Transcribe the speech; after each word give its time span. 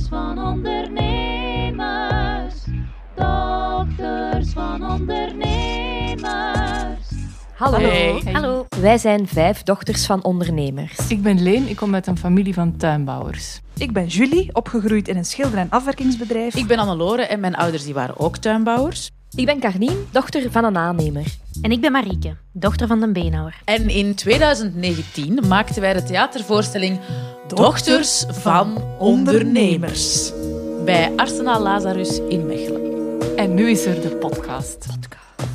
Dochters 0.00 0.18
van 0.18 0.48
ondernemers. 0.48 2.54
Dochters 3.14 4.52
van 4.52 4.90
ondernemers. 4.90 7.08
Hallo. 7.54 7.78
Hey. 7.78 8.22
Hallo. 8.32 8.66
Wij 8.80 8.98
zijn 8.98 9.28
vijf 9.28 9.62
dochters 9.62 10.06
van 10.06 10.24
ondernemers. 10.24 11.08
Ik 11.08 11.22
ben 11.22 11.42
Leen, 11.42 11.68
ik 11.68 11.76
kom 11.76 11.94
uit 11.94 12.06
een 12.06 12.18
familie 12.18 12.54
van 12.54 12.76
tuinbouwers. 12.76 13.60
Ik 13.76 13.92
ben 13.92 14.06
Julie, 14.06 14.54
opgegroeid 14.54 15.08
in 15.08 15.16
een 15.16 15.24
schilder- 15.24 15.58
en 15.58 15.70
afwerkingsbedrijf. 15.70 16.54
Ik 16.54 16.66
ben 16.66 16.78
Annelore 16.78 17.22
en 17.22 17.40
mijn 17.40 17.54
ouders 17.54 17.84
die 17.84 17.94
waren 17.94 18.18
ook 18.18 18.36
tuinbouwers. 18.36 19.10
Ik 19.34 19.46
ben 19.46 19.60
Carnien, 19.60 20.06
dochter 20.10 20.50
van 20.50 20.64
een 20.64 20.76
aannemer. 20.76 21.24
En 21.62 21.70
ik 21.70 21.80
ben 21.80 21.92
Marieke, 21.92 22.36
dochter 22.52 22.86
van 22.86 23.00
de 23.00 23.12
beenhouwer. 23.12 23.60
En 23.64 23.88
in 23.88 24.14
2019 24.14 25.40
maakten 25.48 25.80
wij 25.80 25.92
de 25.92 26.02
theatervoorstelling 26.02 27.00
Dochters 27.54 28.24
van 28.28 28.82
Ondernemers 28.98 30.32
bij 30.84 31.12
Arsenaal 31.16 31.62
Lazarus 31.62 32.20
in 32.28 32.46
Mechelen. 32.46 33.18
En 33.36 33.54
nu 33.54 33.70
is 33.70 33.86
er 33.86 34.00
de 34.00 34.08
podcast. 34.08 34.86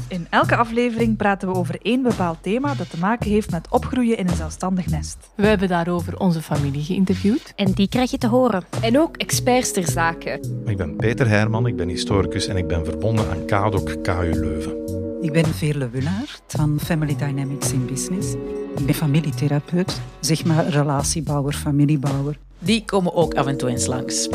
In 0.08 0.28
elke 0.30 0.56
aflevering 0.56 1.18
praten 1.18 1.48
we 1.48 1.56
over 1.56 1.78
één 1.82 2.02
bepaald 2.02 2.38
thema 2.42 2.74
dat 2.74 2.90
te 2.90 2.98
maken 2.98 3.30
heeft 3.30 3.52
met 3.52 3.68
opgroeien 3.70 4.18
in 4.18 4.28
een 4.28 4.36
zelfstandig 4.36 4.88
nest. 4.88 5.18
We 5.36 5.48
hebben 5.48 5.68
daarover 5.68 6.20
onze 6.20 6.42
familie 6.42 6.84
geïnterviewd. 6.84 7.54
En 7.56 7.72
die 7.72 7.88
krijg 7.88 8.12
je 8.12 8.18
te 8.18 8.28
horen. 8.28 8.64
En 8.82 9.00
ook 9.00 9.18
experts 9.18 9.72
ter 9.72 9.88
zake. 9.92 10.40
Ik 10.66 10.78
ben 10.78 10.96
Peter 10.96 11.28
Herman, 11.28 11.68
ik 11.68 11.76
ben 11.76 11.88
historicus 11.88 12.48
en 12.48 12.58
ik 12.58 12.68
ben 12.68 12.86
verbonden 12.86 13.30
aan 13.30 13.46
KADOK 13.46 14.04
KU 14.04 14.32
Leuven. 14.32 14.74
Ik 15.22 15.32
ben 15.32 15.46
Veerle 15.46 15.90
Wullaert 15.90 16.44
van 16.48 16.80
Family 16.80 17.16
Dynamics 17.16 17.72
in 17.72 17.86
Business. 17.86 18.34
Ik 18.78 18.86
ben 18.86 18.96
familietherapeut, 18.96 20.02
zeg 20.20 20.46
maar 20.46 20.68
relatiebouwer, 20.68 21.54
familiebouwer. 21.54 22.38
Die 22.60 22.86
komen 22.86 23.14
ook 23.14 23.34
af 23.34 23.46
en 23.46 23.58
toe 23.58 23.70
eens 23.70 23.86
langs. 23.86 24.28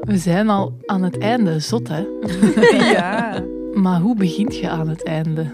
We 0.00 0.18
zijn 0.18 0.48
al 0.48 0.78
aan 0.86 1.02
het 1.02 1.18
einde, 1.18 1.60
zot 1.60 1.88
hè? 1.88 2.06
ja. 2.92 3.44
Maar 3.74 4.00
hoe 4.00 4.16
begint 4.16 4.56
je 4.56 4.68
aan 4.68 4.88
het 4.88 5.04
einde? 5.04 5.52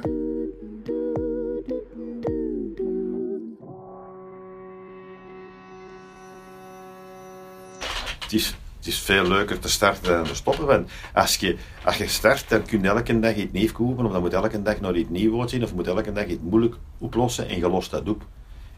Het 8.21 8.33
is, 8.33 8.57
het 8.81 8.89
is 8.89 8.99
veel 8.99 9.29
leuker 9.29 9.59
te 9.59 9.69
starten 9.69 10.13
dan 10.13 10.25
te 10.25 10.35
stoppen. 10.35 10.67
Want 10.67 10.91
als 11.15 11.37
je, 11.37 11.57
als 11.85 11.97
je 11.97 12.09
start, 12.09 12.49
dan 12.49 12.63
kun 12.63 12.83
je 12.83 12.89
elke 12.89 13.21
dag 13.21 13.35
iets 13.35 13.53
nieuws 13.53 13.73
kopen, 13.73 14.07
of 14.07 14.13
dan 14.13 14.21
moet 14.21 14.33
elke 14.33 14.63
dag 14.63 14.81
nog 14.81 14.95
iets 14.95 15.11
nieuws 15.11 15.51
zien, 15.51 15.63
of 15.63 15.69
je 15.69 15.75
moet 15.75 15.87
elke 15.87 16.13
dag 16.13 16.27
iets 16.27 16.41
moeilijk 16.43 16.77
oplossen 16.99 17.49
en 17.49 17.59
je 17.59 17.69
lost 17.69 17.91
dat 17.91 18.09
op. 18.09 18.27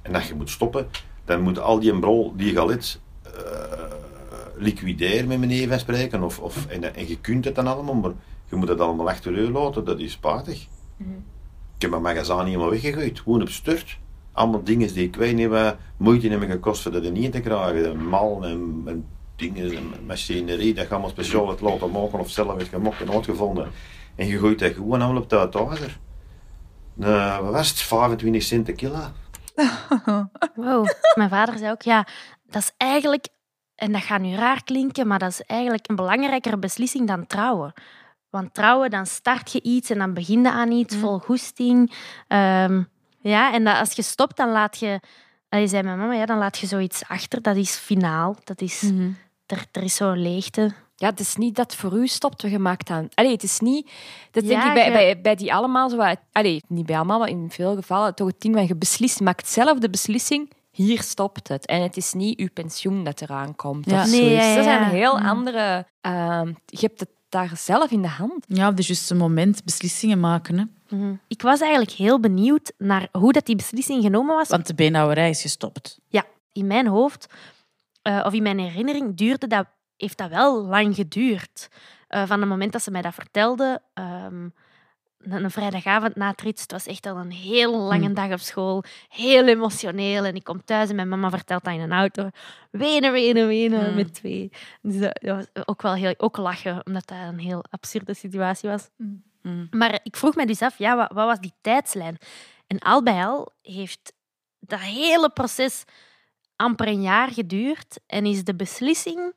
En 0.03 0.15
als 0.15 0.29
je 0.29 0.35
moet 0.35 0.51
stoppen, 0.51 0.89
dan 1.25 1.41
moet 1.41 1.59
al 1.59 1.81
die 1.81 1.99
brol 1.99 2.33
die 2.37 2.53
je 2.53 2.59
al 2.59 2.71
eh, 2.71 2.79
liquideren 4.57 5.29
met 5.29 5.39
meneer 5.39 5.69
van 5.69 5.79
spreken. 5.79 6.23
Of, 6.23 6.39
of, 6.39 6.67
en, 6.67 6.95
en 6.95 7.09
je 7.09 7.21
kunt 7.21 7.45
het 7.45 7.55
dan 7.55 7.67
allemaal, 7.67 7.95
maar 7.95 8.13
je 8.49 8.57
moet 8.57 8.69
het 8.69 8.81
allemaal 8.81 9.09
achter 9.09 9.43
je 9.43 9.51
laten, 9.51 9.85
dat 9.85 9.99
is 9.99 10.13
spijtig. 10.13 10.67
Ik 11.77 11.89
heb 11.89 11.91
mijn 11.91 12.03
magazijn 12.03 12.47
helemaal 12.47 12.71
weggegooid, 12.71 13.21
gewoon 13.21 13.43
op 13.43 13.49
sturt. 13.49 13.99
Allemaal 14.33 14.63
dingen 14.63 14.95
die 14.95 15.07
ik 15.07 15.17
weet 15.17 15.35
niet 15.35 15.49
wat 15.49 15.77
moeite 15.97 16.29
hebben 16.29 16.51
gekost 16.51 16.83
voor 16.83 16.93
dat 16.93 17.05
er 17.05 17.11
niet 17.11 17.33
te 17.33 17.41
krijgen. 17.41 18.09
Mal 18.09 18.45
en, 18.45 18.83
en 18.87 19.05
dingen, 19.51 19.77
en 19.77 20.07
machinerie, 20.07 20.75
dat 20.75 20.85
je 20.85 20.91
allemaal 20.91 21.11
speciaal 21.11 21.49
het 21.49 21.61
laten 21.61 21.91
maken 21.91 22.19
of 22.19 22.31
zelf 22.31 22.57
heeft 22.57 22.69
gemokt 22.69 23.01
en 23.01 23.13
uitgevonden. 23.13 23.71
En 24.15 24.27
je 24.27 24.39
gooit 24.39 24.59
dat 24.59 24.73
gewoon 24.75 25.03
allemaal 25.03 25.23
op 25.23 25.31
de 25.31 25.39
uitdager. 25.39 25.99
Nou, 26.95 27.45
wat 27.45 27.53
was 27.53 27.69
het? 27.69 27.79
25 27.79 28.43
cent 28.43 28.65
per 28.65 28.75
kilo. 28.75 28.99
Wow. 30.55 30.87
Mijn 31.15 31.29
vader 31.29 31.59
zei 31.59 31.71
ook, 31.71 31.83
ja, 31.83 32.07
dat 32.47 32.63
is 32.63 32.71
eigenlijk, 32.77 33.29
en 33.75 33.93
dat 33.93 34.03
gaat 34.03 34.21
nu 34.21 34.35
raar 34.35 34.65
klinken, 34.65 35.07
maar 35.07 35.19
dat 35.19 35.31
is 35.31 35.43
eigenlijk 35.43 35.89
een 35.89 35.97
belangrijkere 35.97 36.59
beslissing 36.59 37.07
dan 37.07 37.27
trouwen. 37.27 37.73
Want 38.31 38.55
trouwen, 38.55 38.91
dan 38.91 39.07
start 39.07 39.53
je 39.53 39.63
iets 39.63 39.91
en 39.91 39.99
dan 39.99 40.15
begin 40.15 40.43
je 40.43 40.51
aan 40.51 40.71
iets 40.71 40.97
vol 40.97 41.19
goesting. 41.19 41.93
Ehm, 42.29 42.83
ja, 43.21 43.53
en 43.53 43.65
dat, 43.65 43.77
als 43.79 43.93
je 43.93 44.03
stopt, 44.03 44.37
dan 44.37 44.51
laat 44.51 44.79
je... 44.79 45.01
Je 45.49 45.67
zei 45.67 45.83
mijn 45.83 45.99
mama, 45.99 46.13
ja, 46.13 46.27
dan 46.27 46.39
laat 46.39 46.59
je 46.59 46.67
zoiets 46.67 47.09
achter. 47.09 47.43
Dat 47.43 47.57
is 47.57 47.77
finaal. 47.77 48.37
Dat 48.45 48.61
is, 48.61 48.93
er, 49.47 49.67
er 49.73 49.83
is 49.83 49.95
zo'n 49.95 50.23
leegte. 50.23 50.73
Ja, 50.97 51.09
het 51.09 51.21
is 51.21 51.37
niet 51.37 51.57
dat 51.57 51.75
voor 51.75 51.93
u 51.93 52.07
stopt, 52.07 52.43
we 52.43 52.49
gemaakt 52.49 52.91
aan. 52.91 53.09
Allee, 53.15 53.33
het 53.33 53.43
is 53.43 53.59
niet... 53.61 53.91
Dat 54.31 54.45
denk 54.47 54.63
Ja, 54.63 54.69
ik 54.69 54.75
bij, 54.75 54.85
je- 54.87 54.93
bij, 54.93 55.21
bij 55.21 55.35
die 55.35 55.55
allemaal 55.55 55.91
zo... 55.91 55.97
wat- 55.97 56.21
Allee, 56.33 56.63
niet 56.69 56.87
bij 56.87 56.97
allemaal, 56.97 57.19
maar 57.19 57.29
in 57.29 57.51
veel 57.51 57.75
gevallen 57.75 58.15
toch 58.15 58.27
het 58.27 58.41
ding 58.41 58.55
van 58.55 58.67
je 58.67 58.77
beslist, 58.77 59.19
je 59.19 59.25
maakt 59.25 59.49
zelf 59.49 59.79
de 59.79 59.91
beslissing, 59.91 60.51
hier 60.71 61.03
stopt 61.03 61.49
het. 61.49 61.67
En 61.67 61.83
het 61.83 61.97
is 61.97 62.13
niet 62.13 62.39
uw 62.39 62.49
pensioen 62.53 63.05
dat 63.05 63.21
eraan 63.21 63.57
komt. 63.57 63.91
Ja. 63.91 64.03
of 64.03 64.11
Nee, 64.11 64.31
ja, 64.31 64.55
Dat 64.55 64.65
zijn 64.65 64.85
heel 64.85 65.19
andere... 65.21 65.87
ehm, 66.01 66.47
je 66.67 66.79
hebt 66.81 67.01
het 67.01 67.09
daar 67.29 67.51
zelf 67.57 67.91
in 67.91 68.03
de 68.03 68.09
hand. 68.09 68.45
Ja, 68.49 68.69
op 68.69 68.77
de 68.77 68.83
juiste 68.87 69.15
moment 69.15 69.65
beslissingen 69.65 70.21
maken. 70.21 70.59
Hè? 70.59 70.65
Ik 71.29 71.43
was 71.43 71.61
eigenlijk 71.61 71.91
heel 71.91 72.21
benieuwd 72.21 72.73
naar 72.79 73.09
hoe 73.13 73.33
dat 73.33 73.47
die 73.47 73.57
beslissing 73.57 74.03
genomen 74.03 74.37
was. 74.37 74.49
Want 74.49 74.67
de 74.67 74.75
beenhouwerij 74.75 75.31
is 75.31 75.41
gestopt. 75.43 75.99
Ja, 76.09 76.25
in 76.53 76.67
mijn 76.67 76.87
hoofd, 76.87 77.27
eh, 78.03 78.23
of 78.27 78.33
in 78.33 78.43
mijn 78.43 78.59
herinnering, 78.59 79.17
duurde 79.17 79.47
dat, 79.47 79.67
heeft 79.97 80.19
dat 80.19 80.31
wel 80.31 80.63
lang 80.65 80.95
geduurd. 80.95 81.69
Eh, 82.09 82.27
van 82.27 82.41
het 82.41 82.49
moment 82.49 82.73
dat 82.73 82.83
ze 82.83 82.91
mij 82.91 83.03
dat 83.03 83.15
vertelde, 83.15 83.83
ehm, 83.95 84.49
een 85.19 85.51
vrijdagavond 85.51 86.17
na 86.17 86.31
het 86.31 86.41
rit, 86.41 86.61
het 86.61 86.73
was 86.73 86.87
echt 86.87 87.07
al 87.07 87.17
een 87.17 87.31
heel 87.31 87.77
lange 87.79 88.13
dag 88.13 88.33
op 88.33 88.39
school, 88.39 88.85
heel 89.09 89.47
emotioneel. 89.47 90.25
En 90.25 90.35
ik 90.35 90.45
kom 90.45 90.65
thuis 90.65 90.89
en 90.89 90.97
mijn 90.97 91.09
mama 91.09 91.31
vertelt 91.31 91.65
dat 91.65 91.75
in 91.75 91.81
een 91.81 91.93
auto. 91.93 92.31
Wenen, 92.71 93.13
wenen, 93.13 93.47
wenen, 93.47 93.89
Mm. 93.89 93.95
met 93.95 94.15
twee. 94.15 94.51
Dus 94.81 94.99
dat 94.99 95.19
dat 95.23 95.37
was 95.37 95.65
ook 95.65 95.83
wel 95.83 95.95
heel, 95.95 96.15
ook 96.17 96.37
lachen, 96.37 96.87
omdat 96.87 97.07
dat 97.07 97.19
een 97.19 97.39
heel 97.39 97.65
absurde 97.71 98.15
situatie 98.15 98.69
was. 98.69 98.89
Mm. 99.43 99.69
Maar 99.71 100.01
ik 100.03 100.17
vroeg 100.17 100.35
me 100.35 100.47
dus 100.47 100.63
af, 100.63 100.79
ja, 100.79 100.97
wat, 100.97 101.13
wat 101.13 101.27
was 101.27 101.41
die 101.41 101.55
tijdslijn? 101.61 102.19
En 102.67 102.79
al 102.79 103.03
bij 103.03 103.27
al 103.27 103.53
heeft 103.63 104.13
dat 104.61 104.81
hele 104.81 105.31
proces 105.31 105.85
amper 106.63 106.89
een 106.89 107.03
jaar 107.03 107.31
geduurd 107.31 108.01
en 108.07 108.27
is 108.27 108.45
de 108.45 108.55
beslissing, 108.55 109.35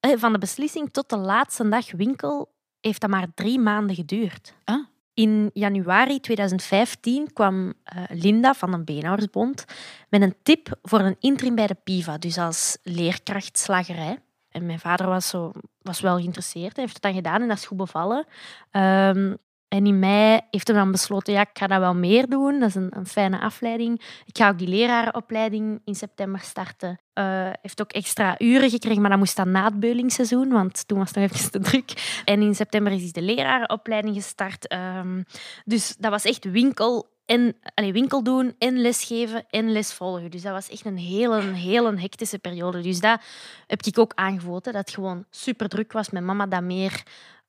eh, 0.00 0.12
van 0.16 0.32
de 0.32 0.38
beslissing 0.38 0.90
tot 0.90 1.08
de 1.08 1.16
laatste 1.16 1.68
dag 1.68 1.92
winkel, 1.92 2.52
heeft 2.80 3.00
dat 3.00 3.10
maar 3.10 3.26
drie 3.34 3.58
maanden 3.58 3.96
geduurd. 3.96 4.54
Ah. 4.64 4.84
In 5.14 5.50
januari 5.52 6.20
2015 6.20 7.32
kwam 7.32 7.72
eh, 7.84 8.02
Linda 8.08 8.54
van 8.54 8.70
de 8.70 8.78
Beenhouwersbond 8.78 9.64
met 10.08 10.22
een 10.22 10.34
tip 10.42 10.78
voor 10.82 11.00
een 11.00 11.16
interim 11.20 11.54
bij 11.54 11.66
de 11.66 11.76
PIVA, 11.84 12.18
dus 12.18 12.38
als 12.38 12.78
leerkracht 12.82 13.58
slagerij. 13.58 14.18
En 14.48 14.66
mijn 14.66 14.80
vader 14.80 15.06
was, 15.06 15.28
zo, 15.28 15.52
was 15.82 16.00
wel 16.00 16.16
geïnteresseerd, 16.16 16.76
hij 16.76 16.84
heeft 16.84 16.94
het 16.94 17.02
dan 17.02 17.14
gedaan 17.14 17.42
en 17.42 17.48
dat 17.48 17.56
is 17.56 17.66
goed 17.66 17.76
bevallen. 17.76 18.26
Ehm, 18.70 19.34
en 19.72 19.86
in 19.86 19.98
mei 19.98 20.40
heeft 20.50 20.66
hij 20.68 20.76
dan 20.76 20.90
besloten, 20.90 21.32
ja, 21.32 21.40
ik 21.40 21.58
ga 21.58 21.66
dat 21.66 21.78
wel 21.78 21.94
meer 21.94 22.28
doen. 22.28 22.60
Dat 22.60 22.68
is 22.68 22.74
een, 22.74 22.96
een 22.96 23.06
fijne 23.06 23.40
afleiding. 23.40 24.00
Ik 24.26 24.36
ga 24.36 24.48
ook 24.48 24.58
die 24.58 24.68
lerarenopleiding 24.68 25.80
in 25.84 25.94
september 25.94 26.40
starten. 26.40 27.00
Eh 27.12 27.50
heeft 27.62 27.80
ook 27.80 27.92
extra 27.92 28.34
uren 28.38 28.70
gekregen, 28.70 29.00
maar 29.00 29.10
dat 29.10 29.18
moest 29.18 29.36
dan 29.36 29.50
na 29.50 29.64
het 29.64 29.80
beulingsseizoen, 29.80 30.48
want 30.48 30.88
toen 30.88 30.98
was 30.98 31.08
het 31.08 31.16
nog 31.16 31.30
even 31.30 31.50
te 31.50 31.58
druk. 31.70 32.22
En 32.24 32.42
in 32.42 32.54
september 32.54 32.92
is 32.92 33.12
de 33.12 33.22
lerarenopleiding 33.22 34.14
gestart. 34.14 34.66
Ehm, 34.66 35.22
dus 35.64 35.96
dat 35.98 36.10
was 36.10 36.24
echt 36.24 36.44
winkel 36.44 37.10
en 37.26 37.56
allee, 37.74 37.92
winkel 37.92 38.22
doen 38.22 38.54
en 38.58 38.80
lesgeven 38.80 39.44
en 39.50 39.72
les 39.72 39.92
volgen. 39.92 40.30
Dus 40.30 40.42
dat 40.42 40.52
was 40.52 40.68
echt 40.68 40.84
een 40.84 40.98
hele, 40.98 41.40
hele 41.40 42.00
hectische 42.00 42.38
periode. 42.38 42.80
Dus 42.80 43.00
dat 43.00 43.20
heb 43.66 43.82
ik 43.82 43.98
ook 43.98 44.12
aangevoeld, 44.14 44.64
dat 44.64 44.74
het 44.74 44.90
gewoon 44.90 45.24
super 45.30 45.68
druk 45.68 45.92
was. 45.92 46.10
Mijn 46.10 46.24
mama 46.24 46.46
dat 46.46 46.62
meer 46.62 47.02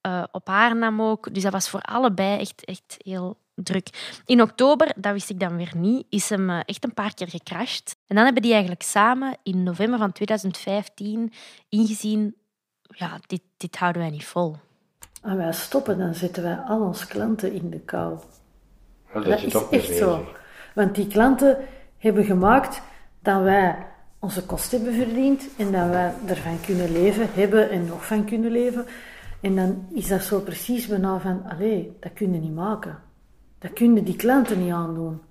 eh, 0.03 0.24
op 0.31 0.47
haar 0.47 0.75
nam 0.75 1.02
ook. 1.02 1.34
Dus 1.34 1.44
dat 1.44 1.52
was 1.52 1.69
voor 1.69 1.81
allebei 1.81 2.40
echt, 2.40 2.66
echt 2.66 2.96
heel 2.97 3.38
druk. 3.56 4.22
In 4.25 4.41
oktober, 4.41 4.94
dat 4.96 5.14
wist 5.14 5.30
ik 5.30 5.40
dan 5.40 5.58
weer 5.58 5.72
niet, 5.75 6.06
is 6.09 6.30
hem 6.30 6.50
eh, 6.50 6.59
echt 6.66 6.84
een 6.84 6.94
paar 6.94 7.14
keer 7.14 7.30
gecrashed. 7.30 7.96
En 8.08 8.16
dan 8.16 8.25
hebben 8.25 8.41
die 8.41 8.52
eigenlijk 8.52 8.81
samen 8.81 9.38
in 9.44 9.64
november 9.64 10.00
van 10.00 10.12
2015 10.12 11.34
ingezien, 11.70 12.35
ja, 12.82 13.20
dit, 13.28 13.41
dit 13.58 13.76
houden 13.78 14.02
wij 14.02 14.11
niet 14.11 14.26
vol. 14.26 14.55
Als 15.22 15.35
wij 15.35 15.53
stoppen, 15.53 15.97
dan 15.97 16.16
zetten 16.16 16.44
wij 16.44 16.55
al 16.55 16.82
onze 16.82 17.08
klanten 17.08 17.53
in 17.53 17.70
de 17.70 17.79
kou. 17.79 18.20
Dat, 19.14 19.26
Dat 19.26 19.41
is 19.41 19.67
echt 19.70 19.97
zo. 19.97 20.26
Want 20.76 20.96
die 20.96 21.08
klanten 21.08 21.58
hebben 21.97 22.26
gemaakt 22.26 22.82
dat 23.20 23.41
wij 23.41 23.85
onze 24.20 24.46
kosten 24.46 24.84
hebben 24.84 25.05
verdiend 25.05 25.44
en 25.58 25.72
dat 25.72 25.90
wij 25.90 26.14
ervan 26.26 26.59
kunnen 26.66 26.91
leven, 26.91 27.28
hebben 27.34 27.70
en 27.70 27.85
nog 27.85 28.05
van 28.05 28.26
kunnen 28.26 28.52
leven. 28.52 28.85
En 29.43 29.55
dan 29.55 29.87
is 29.93 30.07
dat 30.07 30.23
zo 30.23 30.40
precies 30.40 30.87
bijna 30.87 31.19
van, 31.19 31.43
allee, 31.43 31.97
dat 31.99 32.13
kun 32.13 32.34
je 32.34 32.40
niet 32.40 32.53
maken. 32.53 32.99
Dat 33.59 33.73
kunnen 33.73 34.03
die 34.03 34.16
klanten 34.16 34.63
niet 34.63 34.72
aandoen. 34.72 35.22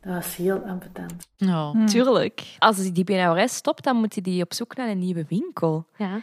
Dat 0.00 0.14
was 0.14 0.36
heel 0.36 0.58
ambetant. 0.58 1.28
Ja. 1.36 1.84
Tuurlijk. 1.86 2.56
Als 2.58 2.92
die 2.92 3.04
beenhouwerij 3.04 3.48
stopt, 3.48 3.84
dan 3.84 3.96
moet 3.96 4.24
die 4.24 4.42
op 4.42 4.54
zoek 4.54 4.76
naar 4.76 4.88
een 4.88 4.98
nieuwe 4.98 5.24
winkel. 5.28 5.86
Ja. 5.96 6.20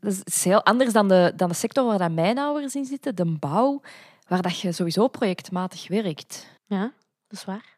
Dat 0.00 0.22
is 0.24 0.44
heel 0.44 0.64
anders 0.64 0.92
dan 0.92 1.08
de, 1.08 1.32
dan 1.36 1.48
de 1.48 1.54
sector 1.54 1.84
waar 1.84 1.98
dat 1.98 2.10
mijnhouders 2.10 2.74
in 2.74 2.84
zitten, 2.84 3.14
de 3.14 3.36
bouw, 3.38 3.80
waar 4.28 4.42
dat 4.42 4.60
je 4.60 4.72
sowieso 4.72 5.08
projectmatig 5.08 5.88
werkt. 5.88 6.46
ja, 6.66 6.92
dat 7.28 7.38
is 7.38 7.44
waar. 7.44 7.76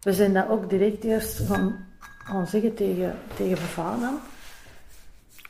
We 0.00 0.12
zijn 0.12 0.32
dat 0.32 0.48
ook 0.48 0.70
direct 0.70 1.04
eerst 1.04 1.38
gaan, 1.38 1.86
gaan 1.98 2.46
zeggen 2.46 2.74
tegen, 2.74 3.18
tegen 3.36 3.52
mijn 3.52 3.68
vader. 3.68 4.10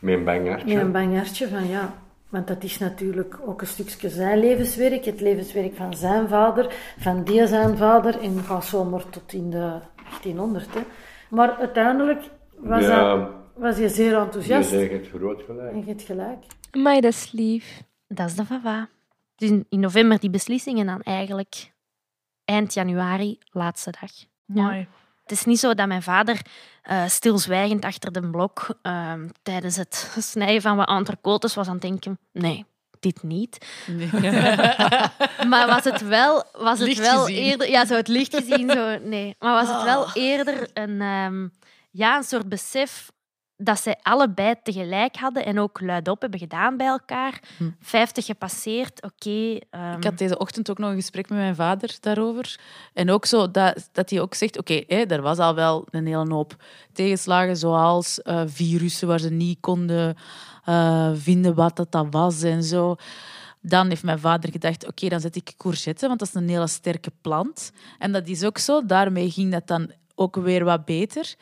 Met 0.00 0.14
een 0.14 0.24
bang 0.24 0.48
hartje. 0.48 0.84
Met 0.84 1.40
een 1.40 1.48
van 1.48 1.66
ja. 1.66 2.04
Want 2.28 2.46
dat 2.46 2.62
is 2.64 2.78
natuurlijk 2.78 3.38
ook 3.46 3.60
een 3.60 3.66
stukje 3.66 4.08
zijn 4.08 4.38
levenswerk, 4.38 5.04
het 5.04 5.20
levenswerk 5.20 5.74
van 5.74 5.94
zijn 5.94 6.28
vader, 6.28 6.74
van 6.98 7.24
die 7.24 7.46
zijn 7.46 7.76
vader, 7.76 8.20
en 8.20 8.38
gaat 8.42 8.64
zomaar 8.64 9.08
tot 9.08 9.32
in 9.32 9.50
de 9.50 9.80
1800. 9.96 10.74
Hè. 10.74 10.80
Maar 11.30 11.56
uiteindelijk 11.56 12.22
was, 12.56 12.82
Ja. 12.82 13.16
dat, 13.16 13.30
was 13.54 13.78
je 13.78 13.88
zeer 13.88 14.16
enthousiast. 14.18 14.70
Je 14.70 14.78
zegt 14.78 14.92
het 14.92 15.08
groot 15.08 15.42
gelijk. 15.42 15.72
En 15.72 15.78
je 15.78 15.84
hebt 15.84 16.02
gelijk. 16.02 16.44
Maar 16.72 17.00
dat 17.00 17.12
is 17.12 17.32
lief. 17.32 17.82
Dat 18.08 18.28
is 18.28 18.34
de 18.34 18.44
vava. 18.44 18.88
Dus 19.36 19.50
in, 19.50 19.66
november 19.80 20.20
die 20.20 20.30
beslissing 20.30 20.78
en 20.78 20.86
dan 20.86 21.02
eigenlijk 21.02 21.72
eind 22.44 22.74
januari, 22.74 23.38
laatste 23.50 23.90
dag. 24.00 24.10
Mooi. 24.44 24.88
Het 25.26 25.38
is 25.38 25.44
niet 25.44 25.58
zo 25.58 25.74
dat 25.74 25.86
mijn 25.86 26.02
vader 26.02 26.40
eh, 26.82 27.06
stilzwijgend 27.06 27.84
achter 27.84 28.12
de 28.12 28.30
blok 28.30 28.78
ehm, 28.82 29.28
tijdens 29.42 29.76
het 29.76 30.10
snijden 30.32 30.62
van 30.62 30.76
wat 30.76 30.88
entrecotes 30.88 31.54
was 31.54 31.66
aan 31.66 31.72
het 31.72 31.82
denken, 31.82 32.18
nee, 32.32 32.64
dit 33.00 33.22
niet. 33.22 33.66
maar 35.50 35.66
was 35.66 35.84
het 35.84 36.08
wel, 36.08 36.44
was 36.52 36.78
het 36.78 36.88
Licht 36.88 37.00
wel 37.00 37.24
gezien. 37.24 37.42
eerder... 37.42 37.70
Ja, 37.70 37.84
zo 37.84 37.94
het 37.94 38.08
licht 38.08 38.36
gezien, 38.36 38.70
zo, 38.70 38.98
nee. 38.98 39.36
Maar 39.38 39.66
was 39.66 39.74
het 39.74 39.82
wel 39.82 40.12
eerder 40.12 40.70
een, 40.74 41.00
ehm, 41.00 41.48
ja, 41.90 42.16
een 42.16 42.24
soort 42.24 42.48
besef 42.48 43.10
dat 43.56 43.80
zij 43.80 43.96
allebei 44.02 44.54
tegelijk 44.62 45.16
hadden 45.16 45.44
en 45.44 45.58
ook 45.58 45.80
luidop 45.80 46.20
hebben 46.20 46.40
gedaan 46.40 46.76
bij 46.76 46.86
elkaar. 46.86 47.40
Hm. 47.56 47.70
50 47.80 48.24
gepasseerd, 48.24 49.02
oké. 49.02 49.58
ehm, 49.70 49.96
Ik 49.96 50.04
had 50.04 50.18
deze 50.18 50.38
ochtend 50.38 50.70
ook 50.70 50.78
nog 50.78 50.90
een 50.90 50.96
gesprek 50.96 51.28
met 51.28 51.38
mijn 51.38 51.54
vader 51.54 51.96
daarover. 52.00 52.58
En 52.92 53.10
ook 53.10 53.26
zo 53.26 53.50
dat, 53.50 53.88
dat 53.92 54.10
hij 54.10 54.20
ook 54.20 54.34
zegt, 54.34 54.58
oké, 54.58 54.74
er 54.86 55.22
was 55.22 55.38
al 55.38 55.54
wel 55.54 55.86
een 55.90 56.06
hele 56.06 56.34
hoop 56.34 56.56
tegenslagen, 56.92 57.56
zoals 57.56 58.22
eh, 58.22 58.42
virussen 58.46 59.08
waar 59.08 59.20
ze 59.20 59.30
niet 59.30 59.60
konden 59.60 60.16
eh, 60.64 61.10
vinden 61.14 61.54
wat 61.54 61.76
dat, 61.76 61.92
dat 61.92 62.06
was 62.10 62.42
en 62.42 62.62
zo. 62.62 62.96
Dan 63.60 63.88
heeft 63.88 64.02
mijn 64.02 64.18
vader 64.18 64.50
gedacht, 64.50 64.86
oké, 64.86 65.08
dan 65.08 65.20
zet 65.20 65.36
ik 65.36 65.52
courgette, 65.56 66.06
want 66.06 66.18
dat 66.18 66.28
is 66.28 66.34
een 66.34 66.48
hele 66.48 66.66
sterke 66.66 67.12
plant. 67.20 67.72
En 67.98 68.12
dat 68.12 68.28
is 68.28 68.44
ook 68.44 68.58
zo. 68.58 68.86
Daarmee 68.86 69.30
ging 69.30 69.52
dat 69.52 69.66
dan 69.66 69.90
ook 70.14 70.36
weer 70.36 70.64
wat 70.64 70.84
beter. 70.84 71.34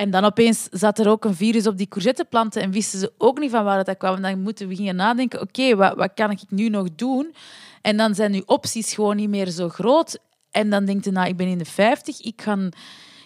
En 0.00 0.10
dan 0.10 0.24
opeens 0.24 0.68
zat 0.70 0.98
er 0.98 1.08
ook 1.08 1.24
een 1.24 1.34
virus 1.34 1.66
op 1.66 1.76
die 1.76 1.88
courgetteplanten 1.88 2.62
en 2.62 2.70
wisten 2.70 2.98
ze 2.98 3.12
ook 3.18 3.38
niet 3.38 3.50
van 3.50 3.64
waar 3.64 3.84
dat 3.84 3.96
kwam. 3.96 4.22
Dan 4.22 4.42
moeten 4.42 4.68
we 4.68 4.74
gingen 4.74 4.96
nadenken, 4.96 5.40
oké, 5.40 5.76
wat, 5.76 5.94
wat 5.94 6.10
kan 6.14 6.30
ik 6.30 6.40
nu 6.48 6.68
nog 6.68 6.94
doen? 6.94 7.34
En 7.82 7.96
dan 7.96 8.14
zijn 8.14 8.34
uw 8.34 8.42
opties 8.46 8.94
gewoon 8.94 9.16
niet 9.16 9.28
meer 9.28 9.50
zo 9.50 9.68
groot. 9.68 10.18
En 10.50 10.70
dan 10.70 10.84
denkt 10.84 11.04
je, 11.04 11.10
nou, 11.10 11.28
ik 11.28 11.36
ben 11.36 11.46
in 11.46 11.58
de 11.58 11.64
50, 11.64 12.20
ik 12.20 12.42
ga 12.42 12.68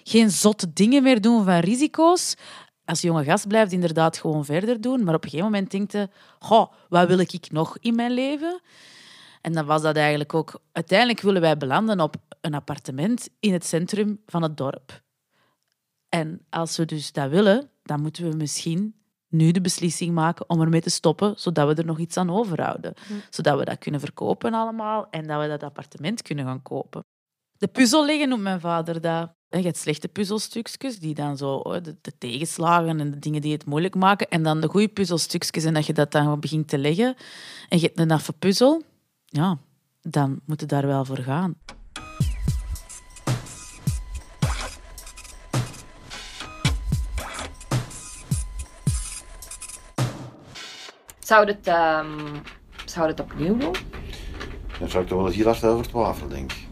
geen 0.03 0.31
zotte 0.31 0.73
dingen 0.73 1.03
meer 1.03 1.21
doen 1.21 1.45
van 1.45 1.59
risico's. 1.59 2.35
Als 2.85 3.01
jonge 3.01 3.25
gast 3.25 3.49
blijft 3.49 3.73
inderdaad 3.73 4.19
gewoon 4.19 4.45
verder 4.45 4.81
doen. 4.81 5.05
Maar 5.05 5.15
op 5.15 5.25
een 5.25 5.31
gegeven 5.31 5.53
moment 5.53 5.71
denkt 5.71 5.93
je, 5.93 6.09
goh, 6.39 6.73
wat 6.89 7.09
wil 7.09 7.19
ik 7.19 7.51
nog 7.51 7.77
in 7.81 7.95
mijn 7.95 8.13
leven? 8.13 8.61
En 9.41 9.53
dan 9.53 9.67
was 9.67 9.83
dat 9.83 9.97
eigenlijk 9.97 10.35
ook... 10.35 10.61
Uiteindelijk 10.73 11.21
willen 11.21 11.41
wij 11.41 11.57
belanden 11.57 12.01
op 12.01 12.17
een 12.41 12.55
appartement 12.55 13.29
in 13.41 13.53
het 13.53 13.67
centrum 13.67 14.21
van 14.27 14.43
het 14.43 14.57
dorp. 14.57 15.03
En 16.15 16.41
als 16.51 16.77
we 16.77 16.85
dus 16.85 17.13
dat 17.13 17.31
willen, 17.31 17.71
dan 17.83 18.01
moeten 18.01 18.31
we 18.31 18.37
misschien 18.37 18.95
nu 19.29 19.51
de 19.51 19.61
beslissing 19.61 20.15
maken 20.15 20.49
om 20.49 20.61
ermee 20.61 20.81
te 20.81 20.91
stoppen, 20.91 21.35
zodat 21.37 21.69
we 21.69 21.75
er 21.75 21.87
nog 21.87 21.99
iets 21.99 22.17
aan 22.17 22.31
overhouden. 22.31 22.95
Zodat 23.31 23.59
we 23.59 23.65
dat 23.65 23.79
kunnen 23.79 24.01
verkopen 24.01 24.55
allemaal 24.55 25.07
en 25.11 25.27
dat 25.27 25.41
we 25.41 25.49
dat 25.49 25.63
appartement 25.63 26.23
kunnen 26.23 26.45
gaan 26.45 26.63
kopen. 26.63 27.05
De 27.57 27.67
puzzel 27.67 28.07
leggen 28.07 28.29
noemt 28.29 28.43
mijn 28.43 28.61
vader 28.61 29.01
dat. 29.01 29.33
Je 29.49 29.63
hebt 29.63 29.77
slechte 29.77 30.09
puzzelstukjes, 30.09 30.99
die 30.99 31.15
dan 31.15 31.37
zo, 31.37 31.55
oh, 31.55 31.83
de, 31.83 31.97
de 32.01 32.19
tegenslagen 32.19 33.01
en 33.01 33.11
de 33.11 33.19
dingen 33.19 33.41
die 33.41 33.53
het 33.53 33.67
moeilijk 33.67 33.95
maken. 33.95 34.29
En 34.29 34.43
dan 34.43 34.61
de 34.61 34.69
goede 34.69 34.89
puzzelstukjes 34.89 35.65
en 35.65 35.75
dat 35.75 35.87
je 35.87 35.93
dat 35.93 36.13
dan 36.13 36.41
begint 36.41 36.69
te 36.69 36.79
leggen. 36.79 37.15
En 37.69 37.79
je 37.79 37.87
hebt 37.87 37.99
een 37.99 38.11
affe 38.11 38.33
puzzel, 38.33 38.83
ja, 39.25 39.59
dan 40.01 40.41
moet 40.47 40.61
je 40.61 40.67
daar 40.67 40.87
wel 40.87 41.05
voor 41.05 41.19
gaan. 41.19 41.57
Zou 51.25 51.47
het, 51.47 51.67
ehm, 51.67 52.07
zou 52.85 53.09
het 53.09 53.21
opnieuw 53.21 53.57
doen? 53.57 53.75
Dan 54.79 54.89
zou 54.89 55.03
ik 55.03 55.09
toch 55.09 55.19
wel 55.19 55.27
eens 55.27 55.37
heel 55.37 55.45
hard 55.47 55.65
over 55.65 55.89
twijfelen, 55.89 56.29
denk 56.31 56.53
ik. 56.53 56.63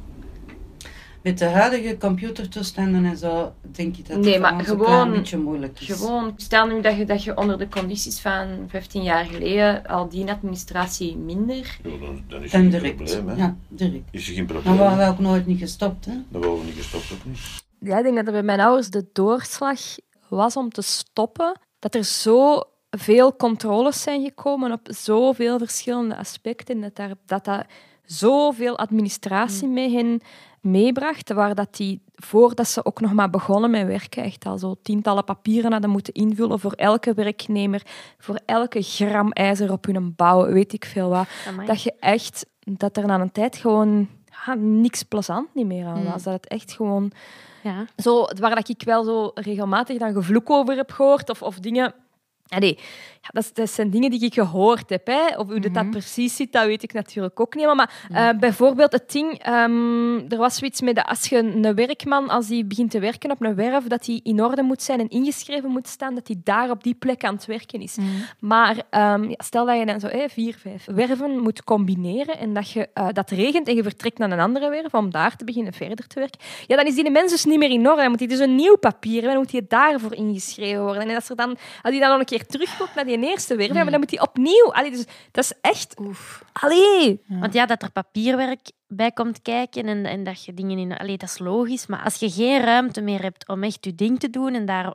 Met 1.23 1.39
de 1.39 1.45
huidige 1.45 1.97
computertoestanden 1.99 3.05
en 3.05 3.17
zo, 3.17 3.53
denk 3.63 3.97
ik 3.97 4.07
dat 4.07 4.17
het 4.17 4.25
Nee, 4.25 4.39
maar 4.41 4.55
ons 4.55 4.69
een 4.69 5.11
beetje 5.11 5.39
moeilijk 5.39 5.81
is. 5.81 5.87
Gewoon, 5.97 6.33
stel 6.37 6.67
nu 6.67 6.81
dat 6.81 6.97
je, 6.97 7.05
dat 7.05 7.25
je 7.25 7.37
onder 7.37 7.59
de 7.59 7.69
condities 7.69 8.21
van 8.21 8.65
15 8.69 9.03
jaar 9.03 9.25
geleden 9.25 9.87
al 9.87 10.09
die 10.09 10.31
administratie 10.31 11.17
minder. 11.17 11.79
Ja, 11.83 11.91
dan, 12.07 12.23
dan 12.29 12.43
is 12.43 12.51
Dan 12.51 12.61
er 12.61 12.71
geen 12.71 12.71
direct. 12.71 12.97
probleem, 12.97 13.29
hè. 13.29 13.35
Ja, 13.35 13.57
direct. 13.69 14.09
Is 14.11 14.29
er 14.29 14.35
geen 14.35 14.47
Dan 14.47 14.57
probleem. 14.57 14.77
waren 14.79 14.99
we 14.99 15.13
ook 15.13 15.19
nooit 15.19 15.47
niet 15.47 15.59
gestopt, 15.59 16.05
hè? 16.05 16.13
Dan 16.29 16.41
waren 16.41 16.59
we 16.59 16.65
niet 16.65 16.75
gestopt, 16.77 17.13
ook 17.13 17.25
niet. 17.25 17.39
Ja, 17.79 17.97
ik 17.99 18.03
denk 18.05 18.17
dat 18.17 18.27
er 18.27 18.33
bij 18.33 18.43
mijn 18.43 18.61
ouders 18.61 18.89
de 18.91 19.07
doorslag 19.13 19.81
was 20.29 20.57
om 20.57 20.71
te 20.71 20.83
stoppen. 20.83 21.59
Dat 21.79 21.95
er 21.95 22.05
zo 22.05 22.63
veel 22.97 23.37
controles 23.37 24.03
zijn 24.03 24.23
gekomen 24.25 24.73
op 24.73 24.81
zoveel 24.83 25.59
verschillende 25.59 26.17
aspecten. 26.17 26.81
Dat 26.81 26.97
daar, 26.97 27.13
dat, 27.27 27.45
dat 27.45 27.65
zoveel 28.05 28.79
administratie 28.79 29.67
Mm. 29.67 29.73
mee 29.75 29.95
hen 29.97 30.21
meebracht. 30.61 31.33
Waar 31.33 31.55
dat 31.55 31.77
die, 31.77 32.01
voordat 32.15 32.69
ze 32.69 32.85
ook 32.85 33.01
nog 33.01 33.13
maar 33.13 33.31
begonnen 33.31 33.71
met 33.71 33.87
werken, 33.87 34.23
echt 34.23 34.47
al 34.47 34.59
zo 34.59 34.75
tientallen 34.83 35.25
papieren 35.25 35.73
hadden 35.73 35.91
moeten 35.91 36.13
invullen 36.15 36.59
voor 36.61 36.73
elke 36.73 37.15
werknemer, 37.15 37.83
voor 38.19 38.41
elke 38.47 38.83
gram 38.83 39.33
ijzer 39.33 39.73
op 39.73 39.85
hun 39.85 40.15
bouw, 40.17 40.47
weet 40.53 40.73
ik 40.73 40.85
veel 40.85 41.09
wat. 41.09 41.27
Amai. 41.49 41.67
Dat 41.67 41.83
je 41.83 41.93
echt, 42.01 42.47
dat 42.61 42.97
er 42.97 43.07
na 43.07 43.21
een 43.21 43.33
tijd 43.33 43.57
gewoon 43.57 44.09
ja, 44.47 44.55
niks 44.55 45.03
plezant 45.03 45.55
niet 45.55 45.67
meer 45.67 45.87
aan 45.87 45.99
Mm. 45.99 46.05
was. 46.11 46.23
Dat 46.23 46.33
het 46.33 46.47
echt 46.49 46.73
gewoon 46.73 47.13
Ja. 47.63 47.85
zo, 47.97 48.25
waar 48.41 48.55
dat 48.55 48.69
ik 48.69 48.83
wel 48.85 49.05
zo 49.05 49.31
regelmatig 49.35 49.99
dan 49.99 50.13
gevloek 50.13 50.51
over 50.51 50.77
heb 50.77 50.91
gehoord, 50.91 51.31
of, 51.31 51.43
of 51.43 51.59
dingen... 51.59 51.95
Allee, 52.53 52.79
ja, 53.23 53.29
dat, 53.33 53.51
dat 53.55 53.71
zijn 53.71 53.91
dingen 53.91 54.11
die 54.11 54.25
ik 54.25 54.35
gehoord 54.35 54.91
heb. 54.91 55.07
Hè. 55.07 55.37
Of 55.37 55.47
hoe 55.47 55.61
dat, 55.61 55.75
dat 55.75 55.91
precies 55.91 56.37
zit, 56.37 56.53
dat 56.53 56.67
weet 56.67 56.83
ik 56.83 56.93
natuurlijk 56.93 57.41
ook 57.41 57.55
niet. 57.55 57.67
Maar, 57.67 57.75
maar 57.75 57.91
eh, 58.11 58.39
bijvoorbeeld 58.39 58.93
het 58.93 59.13
ding... 59.13 59.39
ehm, 59.39 60.17
er 60.29 60.37
was 60.37 60.57
zoiets 60.57 60.81
met 60.81 60.95
dat 60.95 61.07
als 61.07 61.29
je 61.29 61.39
een 61.39 61.75
werkman, 61.75 62.29
als 62.29 62.47
die 62.47 62.65
begint 62.65 62.91
te 62.91 63.01
werken 63.01 63.31
op 63.31 63.43
een 63.43 63.55
werf, 63.55 63.85
dat 63.87 64.07
hij 64.07 64.21
in 64.23 64.45
orde 64.45 64.63
moet 64.63 64.83
zijn 64.83 65.01
en 65.01 65.09
ingeschreven 65.09 65.71
moet 65.71 65.89
staan, 65.89 66.15
dat 66.15 66.27
hij 66.27 66.37
daar 66.45 66.71
op 66.71 66.83
die 66.83 66.95
plek 66.95 67.25
aan 67.25 67.35
het 67.35 67.47
werken 67.47 67.81
is. 67.81 67.97
Maar 68.39 68.83
ehm, 68.91 69.29
ja, 69.29 69.37
stel 69.39 69.67
dat 69.67 69.79
je 69.79 69.87
dan 69.87 70.01
zo 70.01 70.09
vier, 70.27 70.55
vijf 70.59 70.85
werven 70.85 71.39
moet 71.39 71.65
combineren 71.65 72.39
en 72.39 72.55
dat, 72.55 72.71
je, 72.71 72.89
eh, 72.95 73.09
dat 73.13 73.31
regent 73.31 73.69
en 73.69 73.75
je 73.75 73.83
vertrekt 73.83 74.19
naar 74.19 74.31
een 74.31 74.41
andere 74.41 74.71
werf 74.71 74.95
om 74.95 75.11
daar 75.11 75.37
te 75.37 75.45
beginnen 75.45 75.73
verder 75.73 76.07
te 76.07 76.19
werken, 76.19 76.41
ja, 76.67 76.77
dan 76.77 76.87
is 76.87 76.95
die 76.95 77.11
mens 77.11 77.31
dus 77.31 77.45
niet 77.45 77.59
meer 77.59 77.71
in 77.71 77.89
orde. 77.89 78.01
Dan 78.01 78.11
moet 78.11 78.19
hij 78.19 78.29
dus 78.29 78.39
een 78.39 78.55
nieuw 78.55 78.77
papier 78.77 79.13
hebben, 79.13 79.31
dan 79.31 79.41
moet 79.43 79.53
hij 79.53 79.65
daarvoor 79.69 80.15
ingeschreven 80.15 80.83
worden. 80.83 81.09
En 81.09 81.15
als, 81.15 81.31
er 81.31 81.37
dan, 81.37 81.49
als 81.83 81.93
hij 81.93 81.99
dan 81.99 82.11
nog 82.11 82.19
een 82.19 82.25
keer 82.25 82.42
terugkomt 82.47 82.95
naar 82.95 83.05
die 83.05 83.19
eerste 83.19 83.57
werf, 83.57 83.73
ja, 83.73 83.83
maar 83.83 83.91
dan 83.91 84.01
moet 84.01 84.11
hij 84.11 84.21
opnieuw... 84.21 84.73
Allee, 84.73 84.91
dus, 84.91 85.05
dat 85.31 85.45
is 85.45 85.53
echt... 85.61 85.95
Allee! 86.53 87.23
Want 87.27 87.53
ja, 87.53 87.67
dat 87.67 87.83
er 87.83 87.91
papierwerk 87.91 88.71
bij 88.87 89.11
komt 89.11 89.43
kijken 89.43 89.87
en, 89.87 90.05
en 90.07 90.25
dat 90.25 90.45
je 90.45 90.55
dingen 90.55 90.79
in... 90.79 90.97
Allee, 90.97 91.17
dat 91.17 91.29
is 91.29 91.39
logisch, 91.39 91.87
maar 91.87 92.03
als 92.05 92.15
je 92.17 92.31
geen 92.31 92.61
ruimte 92.61 93.01
meer 93.01 93.23
hebt 93.23 93.49
om 93.49 93.63
echt 93.63 93.85
je 93.85 93.95
ding 93.95 94.21
te 94.21 94.31
doen 94.31 94.55
en 94.55 94.67
daar 94.67 94.95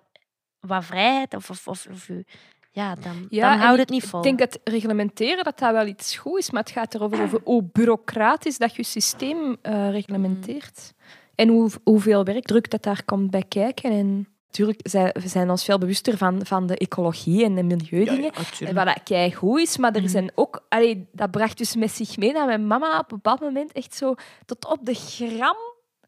wat 0.59 0.85
vrijheid 0.85 1.35
of... 1.35 1.49
of, 1.49 1.67
of, 1.67 1.87
of 1.91 2.07
je- 2.07 2.25
ja, 2.71 2.95
dan, 2.95 3.27
dan 3.29 3.57
houdt 3.59 3.79
het 3.79 3.89
niet 3.89 4.03
vol. 4.03 4.19
Ik 4.19 4.25
denk 4.25 4.39
dat 4.39 4.59
reglementeren 4.63 5.43
dat 5.43 5.59
dat 5.59 5.71
wel 5.71 5.85
iets 5.85 6.17
goed 6.17 6.37
is, 6.39 6.51
maar 6.51 6.63
het 6.63 6.71
gaat 6.71 6.95
erover 6.95 7.21
over 7.21 7.41
hoe 7.43 7.63
bureaucratisch 7.71 8.57
dat 8.57 8.75
je 8.75 8.83
systeem 8.83 9.57
eh, 9.61 9.89
reglementeert. 9.91 10.93
En 11.35 11.47
hoe, 11.47 11.69
hoeveel 11.83 12.23
werkdruk 12.23 12.69
dat 12.69 12.83
daar 12.83 13.03
komt 13.05 13.31
bij 13.31 13.43
kijken. 13.47 13.91
En 13.91 14.27
natuurlijk, 14.47 14.79
zij, 14.83 15.15
we 15.19 15.27
zijn 15.27 15.49
ons 15.49 15.63
veel 15.63 15.77
bewuster 15.77 16.17
van, 16.17 16.45
van 16.45 16.67
de 16.67 16.77
ecologie 16.77 17.43
en 17.43 17.55
de 17.55 17.63
milieudingen. 17.63 18.31
en 18.59 18.75
wat 18.75 18.85
dat 18.85 19.03
kei 19.03 19.33
goed 19.33 19.59
is, 19.59 19.77
maar 19.77 19.95
er 19.95 20.09
zijn 20.09 20.31
ook... 20.35 20.65
Allee, 20.69 21.07
dat 21.11 21.31
bracht 21.31 21.57
dus 21.57 21.75
met 21.75 21.91
zich 21.91 22.17
mee 22.17 22.33
dat 22.33 22.45
mijn 22.45 22.67
mama 22.67 22.99
op 22.99 23.11
een 23.11 23.17
bepaald 23.21 23.39
moment 23.39 23.71
echt 23.71 23.95
zo 23.95 24.15
tot 24.45 24.65
op 24.65 24.79
de 24.81 24.93
gram 24.93 25.57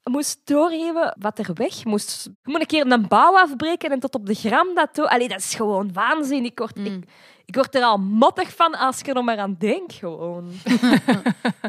moest 0.10 0.39
doorgeven 0.44 1.16
wat 1.20 1.39
er 1.39 1.54
weg 1.54 1.86
moest. 1.86 2.24
Je 2.24 2.51
moet 2.51 2.60
een 2.62 2.68
keer 2.68 2.92
een 2.92 3.08
bouw 3.08 3.38
afbreken 3.38 3.92
en 3.92 4.00
tot 4.00 4.16
op 4.16 4.25
de 4.25 4.34
gram 4.34 4.75
dat 4.75 4.96
doen. 4.96 5.10
Allee, 5.10 5.28
dat 5.28 5.39
is 5.39 5.54
gewoon 5.54 5.94
waanzin. 5.94 6.46
Ik 6.46 6.60
word, 6.60 6.78
ik, 6.78 7.04
ik 7.46 7.56
word 7.56 7.75
er 7.75 7.84
al 7.84 7.98
mottig 7.98 8.56
van 8.56 8.78
als 8.78 9.00
ik 9.00 9.08
er 9.08 9.13
nog 9.13 9.25
maar 9.25 9.38
aan 9.38 9.56
denk. 9.60 9.94
Gewoon. 9.94 10.51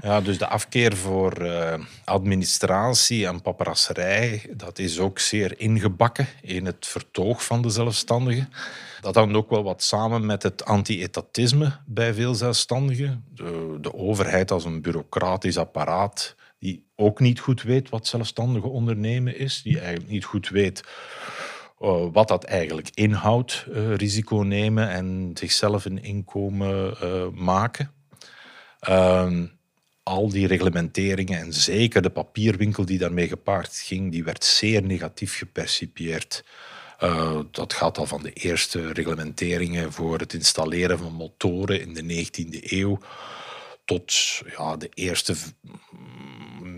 Ja, 0.03 0.21
dus 0.21 0.39
de 0.39 0.47
afkeer 0.47 0.97
voor 0.97 1.33
eh, 1.33 1.81
administratie 2.05 3.27
en 3.27 3.43
paperasserij, 3.43 4.51
dat 4.51 4.79
is 4.79 4.99
ook 4.99 5.19
zeer 5.19 5.61
ingebakken 5.61 6.27
in 6.43 6.67
het 6.67 6.87
vertoog 6.87 7.45
van 7.45 7.63
de 7.63 7.69
zelfstandigen. 7.69 8.53
Dat 9.01 9.15
hangt 9.15 9.35
ook 9.35 9.51
wel 9.51 9.63
wat 9.63 9.83
samen 9.83 10.27
met 10.27 10.43
het 10.43 10.65
anti-etatisme 10.65 11.73
bij 11.87 12.15
veel 12.15 12.35
zelfstandigen. 12.35 13.25
De, 13.35 13.79
de 13.81 13.95
overheid 13.95 14.51
als 14.51 14.65
een 14.65 14.83
bureaucratisch 14.83 15.59
apparaat 15.59 16.35
die 16.61 16.85
ook 16.97 17.21
niet 17.21 17.41
goed 17.41 17.63
weet 17.63 17.89
wat 17.89 18.07
zelfstandige 18.07 18.69
ondernemen 18.69 19.39
is, 19.39 19.63
die 19.63 19.79
eigenlijk 19.79 20.11
niet 20.11 20.25
goed 20.25 20.49
weet 20.49 20.83
eh, 21.81 22.07
wat 22.13 22.29
dat 22.29 22.45
eigenlijk 22.45 22.91
inhoudt, 22.95 23.67
eh, 23.73 23.95
risico 23.95 24.37
nemen 24.37 24.89
en 24.91 25.31
zichzelf 25.35 25.85
een 25.85 26.03
inkomen 26.03 26.97
eh, 27.01 27.29
maken. 27.29 27.93
Ehm, 28.81 29.47
al 30.03 30.29
die 30.29 30.47
reglementeringen 30.47 31.41
en 31.41 31.53
zeker 31.53 32.03
de 32.03 32.11
papierwinkel 32.11 32.85
die 32.85 32.99
daarmee 32.99 33.29
gepaard 33.29 33.77
ging, 33.77 34.13
die 34.13 34.25
werd 34.25 34.45
zeer 34.45 34.83
negatief 34.83 35.39
gepercipieerd. 35.39 36.45
Dat 37.51 37.73
gaat 37.73 37.99
al 37.99 38.07
van 38.07 38.23
de 38.23 38.33
eerste 38.33 38.93
reglementeringen 38.93 39.93
voor 39.93 40.19
het 40.19 40.33
installeren 40.35 40.99
van 40.99 41.13
motoren 41.13 41.81
in 41.81 41.95
de 41.95 42.03
19e 42.03 42.73
eeuw 42.73 42.99
tot 43.85 44.13
ja, 44.57 44.77
de 44.77 44.89
eerste 44.95 45.35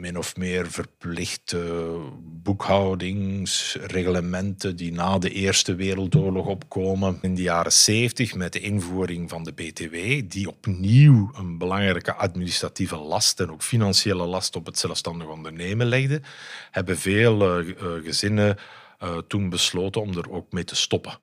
min 0.02 0.18
of 0.18 0.36
meer 0.36 0.70
verplichte 0.70 1.96
boekhoudingsreglementen 2.42 4.76
die 4.76 4.92
na 4.92 5.18
de 5.18 5.30
Eerste 5.30 5.74
Wereldoorlog 5.74 6.46
opkomen 6.46 7.18
in 7.20 7.34
de 7.34 7.42
jaren 7.42 7.72
70 7.72 8.34
met 8.34 8.52
de 8.52 8.60
invoering 8.60 9.30
van 9.30 9.44
de 9.44 9.52
BTW, 9.52 9.94
die 10.30 10.48
opnieuw 10.48 11.30
een 11.34 11.58
belangrijke 11.58 12.14
administratieve 12.14 12.96
last 12.96 13.40
en 13.40 13.50
ook 13.50 13.62
financiële 13.62 14.26
last 14.26 14.56
op 14.56 14.66
het 14.66 14.78
zelfstandig 14.78 15.28
ondernemen 15.28 15.86
legde, 15.86 16.20
hebben 16.70 16.98
veel 16.98 17.60
uh, 17.60 17.74
gezinnen 18.04 18.56
uh, 19.02 19.18
toen 19.28 19.48
besloten 19.48 20.00
om 20.00 20.16
er 20.16 20.30
ook 20.30 20.52
mee 20.52 20.64
te 20.64 20.76
stoppen. 20.76 21.18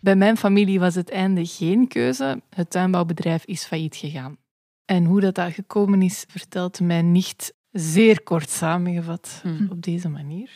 Bij 0.00 0.16
mijn 0.16 0.36
familie 0.36 0.80
was 0.80 0.94
het 0.94 1.10
einde 1.10 1.46
geen 1.46 1.88
keuze. 1.88 2.42
Het 2.50 2.70
tuinbouwbedrijf 2.70 3.44
is 3.44 3.64
failliet 3.64 3.96
gegaan. 3.96 4.42
En 4.84 5.04
hoe 5.04 5.20
dat, 5.20 5.34
dat 5.34 5.52
gekomen 5.52 6.02
is, 6.02 6.24
vertelt 6.28 6.80
mij 6.80 7.02
nicht 7.02 7.52
zeer 7.72 8.22
kort 8.22 8.50
samengevat 8.50 9.40
Mhm. 9.42 9.70
op 9.70 9.82
deze 9.82 10.08
manier. 10.08 10.50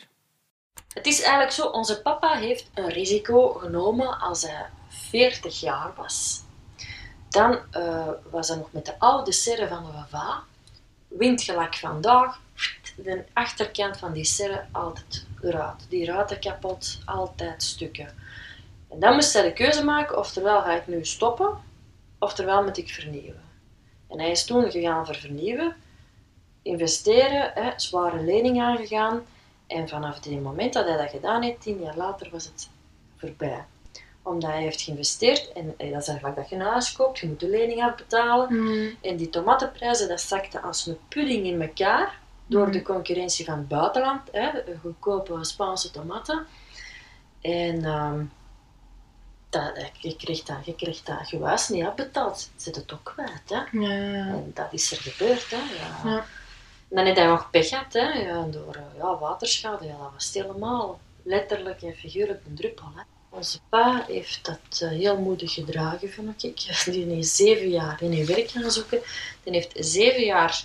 Het 0.88 1.06
is 1.06 1.20
eigenlijk 1.20 1.52
zo, 1.52 1.66
onze 1.66 2.02
papa 2.02 2.34
heeft 2.36 2.70
een 2.74 2.88
risico 2.88 3.48
genomen 3.52 4.18
als 4.20 4.42
hij 4.42 4.66
40 4.88 5.60
jaar 5.60 5.92
was. 5.96 6.42
Dan 7.28 7.58
eh, 7.70 8.08
was 8.30 8.48
hij 8.48 8.56
nog 8.56 8.72
met 8.72 8.86
de 8.86 8.98
oude 8.98 9.32
serre 9.32 9.68
van 9.68 9.84
de 9.84 9.92
Wava. 9.92 10.42
Windgelak 11.08 11.74
vandaag, 11.74 12.40
de 12.96 13.24
achterkant 13.32 13.96
van 13.96 14.12
die 14.12 14.24
serre 14.24 14.64
altijd 14.72 15.26
eruit. 15.42 15.86
Die 15.88 16.04
ruiten 16.06 16.40
kapot, 16.40 16.98
altijd 17.04 17.62
stukken. 17.62 18.08
En 18.90 19.00
dan 19.00 19.14
moest 19.14 19.32
hij 19.32 19.42
de 19.42 19.52
keuze 19.52 19.84
maken, 19.84 20.18
oftewel 20.18 20.60
ga 20.62 20.74
ik 20.74 20.86
nu 20.86 21.04
stoppen, 21.04 21.50
oftewel 22.18 22.62
moet 22.62 22.76
ik 22.78 22.88
vernieuwen. 22.90 23.42
En 24.08 24.20
hij 24.20 24.30
is 24.30 24.44
toen 24.44 24.70
gegaan 24.70 25.06
voor 25.06 25.16
vernieuwen, 25.16 25.76
investeren, 26.62 27.50
hè, 27.54 27.70
zware 27.76 28.22
lening 28.22 28.60
aangegaan. 28.60 29.22
En 29.66 29.88
vanaf 29.88 30.14
het 30.14 30.42
moment 30.42 30.72
dat 30.72 30.86
hij 30.86 30.96
dat 30.96 31.10
gedaan 31.10 31.42
heeft, 31.42 31.60
tien 31.60 31.80
jaar 31.80 31.96
later, 31.96 32.28
was 32.30 32.44
het 32.44 32.68
voorbij. 33.16 33.64
Omdat 34.22 34.50
hij 34.50 34.62
heeft 34.62 34.80
geïnvesteerd, 34.80 35.52
en 35.52 35.74
eh, 35.76 35.92
dat 35.92 36.02
is 36.02 36.08
eigenlijk 36.08 36.36
dat 36.36 36.48
je 36.48 36.54
een 36.54 36.60
huis 36.60 36.92
koopt, 36.92 37.18
je 37.18 37.26
moet 37.26 37.40
de 37.40 37.48
lening 37.48 37.82
afbetalen. 37.82 38.48
En 39.00 39.16
die 39.16 39.30
tomatenprijzen, 39.30 40.08
dat 40.08 40.20
zakte 40.20 40.60
als 40.60 40.86
een 40.86 40.98
pudding 41.08 41.46
in 41.46 41.62
elkaar, 41.62 42.18
door 42.46 42.70
de 42.70 42.82
concurrentie 42.82 43.44
van 43.44 43.58
het 43.58 43.68
buitenland, 43.68 44.20
hè, 44.32 44.50
goedkope 44.80 45.44
Spaanse 45.44 45.90
tomaten. 45.90 46.46
En 47.40 47.84
ehm, 47.84 48.24
dat, 49.50 49.74
dat- 49.76 49.90
je 49.98 50.16
kreeg 50.16 50.42
dat, 50.42 50.56
je 50.64 50.74
kreeg 50.74 51.02
dat 51.02 51.16
gewas 51.28 51.68
niet 51.68 51.84
afbetaald. 51.84 52.50
Zit 52.56 52.76
het 52.76 52.92
ook 52.92 53.04
kwijt, 53.14 53.48
hè. 53.48 53.80
En 53.80 54.50
dat 54.54 54.66
is 54.72 54.90
er 54.92 54.96
gebeurd, 55.00 55.50
hè. 55.50 55.56
Ja. 55.56 56.10
Ja. 56.10 56.24
En 56.88 56.96
dan 56.96 57.04
heeft 57.04 57.18
hij 57.18 57.26
nog 57.26 57.50
pech 57.50 57.68
gehad, 57.68 57.92
hè, 57.92 58.08
ja, 58.12 58.42
door 58.42 58.74
eh, 58.74 58.82
ja, 58.98 59.18
waterschade. 59.18 59.84
Ja, 59.86 59.96
dat 59.98 60.10
was 60.14 60.30
helemaal 60.34 61.00
letterlijk 61.22 61.82
en 61.82 61.94
figuurlijk 61.94 62.40
een 62.46 62.54
druppel. 62.54 62.86
Hè. 62.94 63.02
Onze 63.30 63.58
pa 63.68 64.04
heeft 64.06 64.44
dat 64.44 64.80
eh, 64.80 64.88
heel 64.88 65.18
moedig 65.18 65.52
gedragen, 65.52 66.10
vind 66.10 66.44
ik. 66.44 66.56
Die 66.92 67.04
heeft 67.04 67.28
zeven 67.28 67.68
jaar 67.68 68.02
in 68.02 68.26
werk 68.26 68.50
gaan 68.50 68.70
zoeken. 68.70 69.00
Die 69.42 69.52
heeft 69.52 69.72
zeven 69.74 70.24
jaar 70.24 70.64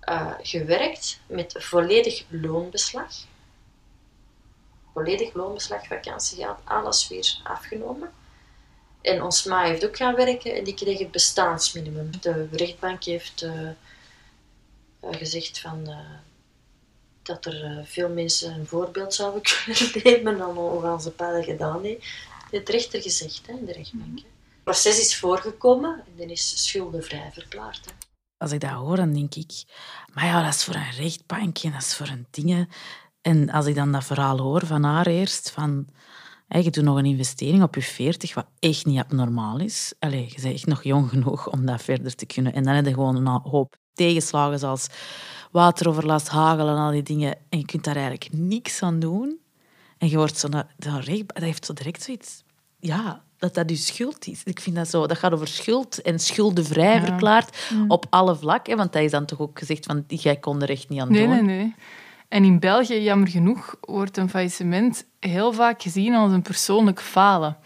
eh, 0.00 0.32
gewerkt 0.42 1.20
met 1.26 1.54
volledig 1.58 2.24
loonbeslag. 2.28 3.12
Volledig 4.94 5.34
loonbeslag, 5.34 5.86
vakantiegeld, 5.86 6.58
alles 6.64 7.08
weer 7.08 7.40
afgenomen. 7.42 8.10
En 9.00 9.22
ons 9.22 9.44
ma 9.44 9.64
heeft 9.64 9.86
ook 9.86 9.96
gaan 9.96 10.14
werken 10.14 10.54
en 10.54 10.64
die 10.64 10.74
kreeg 10.74 10.98
het 10.98 11.10
bestaansminimum. 11.10 12.10
De 12.20 12.48
rechtbank 12.52 13.04
heeft 13.04 13.42
eh, 13.42 13.68
eh, 13.68 13.74
gezegd 15.00 15.60
van, 15.60 15.86
eh, 15.86 15.98
dat 17.22 17.44
er 17.44 17.84
veel 17.84 18.08
mensen 18.08 18.54
een 18.54 18.66
voorbeeld 18.66 19.14
zouden 19.14 19.42
kunnen 19.50 19.90
nemen 20.04 20.38
dan 20.38 20.56
hoe 20.56 20.92
onze 20.92 21.10
pa 21.10 21.42
gedaan 21.42 21.84
heeft. 21.84 22.06
Dat 22.50 22.66
de 22.66 22.72
rechter 22.72 23.02
gezegd 23.02 23.46
hè, 23.46 23.64
de 23.64 23.72
rechtbank. 23.72 24.18
Het 24.18 24.62
proces 24.64 25.00
is 25.00 25.16
voorgekomen 25.18 26.02
en 26.06 26.12
dan 26.16 26.28
is 26.28 26.64
schuldenvrij 26.64 27.30
verklaard. 27.32 27.84
Hè. 27.84 27.92
Als 28.36 28.52
ik 28.52 28.60
dat 28.60 28.70
hoor, 28.70 28.96
dan 28.96 29.12
denk 29.12 29.34
ik... 29.34 29.64
Maar 30.12 30.24
ja, 30.24 30.44
dat 30.44 30.54
is 30.54 30.64
voor 30.64 30.74
een 30.74 30.90
rechtbank 30.90 31.58
en 31.58 31.72
dat 31.72 31.80
is 31.80 31.94
voor 31.94 32.08
een 32.08 32.26
dingen. 32.30 32.68
En 33.24 33.50
als 33.50 33.66
ik 33.66 33.74
dan 33.74 33.92
dat 33.92 34.04
verhaal 34.04 34.38
hoor 34.38 34.66
van 34.66 34.82
haar 34.82 35.06
eerst, 35.06 35.50
van... 35.50 35.86
hè, 36.48 36.58
je 36.58 36.70
doet 36.70 36.84
nog 36.84 36.96
een 36.96 37.04
investering 37.04 37.62
op 37.62 37.74
je 37.74 37.82
40, 37.82 38.34
wat 38.34 38.46
echt 38.58 38.86
niet 38.86 38.98
abnormaal 38.98 39.58
is. 39.60 39.94
Allee, 39.98 40.24
je 40.34 40.40
bent 40.42 40.54
echt 40.54 40.66
nog 40.66 40.82
jong 40.82 41.08
genoeg 41.08 41.50
om 41.50 41.66
dat 41.66 41.82
verder 41.82 42.14
te 42.14 42.26
kunnen. 42.26 42.52
En 42.52 42.62
dan 42.64 42.74
heb 42.74 42.86
je 42.86 42.92
gewoon 42.92 43.16
een 43.26 43.40
hoop 43.42 43.76
tegenslagen 43.94 44.58
zoals 44.58 44.86
wateroverlast, 45.50 46.28
hagel 46.28 46.68
en 46.68 46.76
al 46.76 46.90
die 46.90 47.02
dingen. 47.02 47.36
En 47.48 47.58
je 47.58 47.64
kunt 47.64 47.84
daar 47.84 47.96
eigenlijk 47.96 48.28
niks 48.32 48.82
aan 48.82 48.98
doen. 48.98 49.38
En 49.98 50.08
je 50.08 50.16
wordt 50.16 50.38
zo 50.38 50.48
naar. 50.48 50.74
Dat 50.76 51.42
heeft 51.42 51.64
zo 51.66 51.72
direct 51.72 52.02
zoiets... 52.02 52.42
Ja, 52.78 53.22
dat 53.38 53.54
dat 53.54 53.70
je 53.70 53.76
schuld 53.76 54.26
is. 54.26 54.42
Ik 54.44 54.60
vind 54.60 54.76
dat 54.76 54.88
zo... 54.88 55.06
Dat 55.06 55.18
gaat 55.18 55.32
over 55.32 55.48
schuld 55.48 56.02
en 56.02 56.18
schuldenvrij 56.18 56.94
Ja. 56.94 57.04
verklaard 57.04 57.66
Mm. 57.72 57.90
op 57.90 58.06
alle 58.10 58.36
vlakken. 58.36 58.76
Want 58.76 58.92
dat 58.92 59.02
is 59.02 59.10
dan 59.10 59.24
toch 59.24 59.40
ook 59.40 59.58
gezegd 59.58 59.86
van... 59.86 60.04
Jij 60.06 60.36
kon 60.36 60.62
er 60.62 60.70
echt 60.70 60.88
niet 60.88 61.00
aan 61.00 61.10
Nee, 61.12 61.26
doen. 61.26 61.30
nee, 61.30 61.56
nee. 61.56 61.74
En 62.28 62.44
in 62.44 62.58
België, 62.58 63.02
jammer 63.02 63.28
genoeg, 63.28 63.76
wordt 63.80 64.16
een 64.16 64.28
faillissement 64.28 65.04
heel 65.20 65.52
vaak 65.52 65.82
gezien 65.82 66.14
als 66.14 66.32
een 66.32 66.42
persoonlijk 66.42 67.00
falen. 67.00 67.56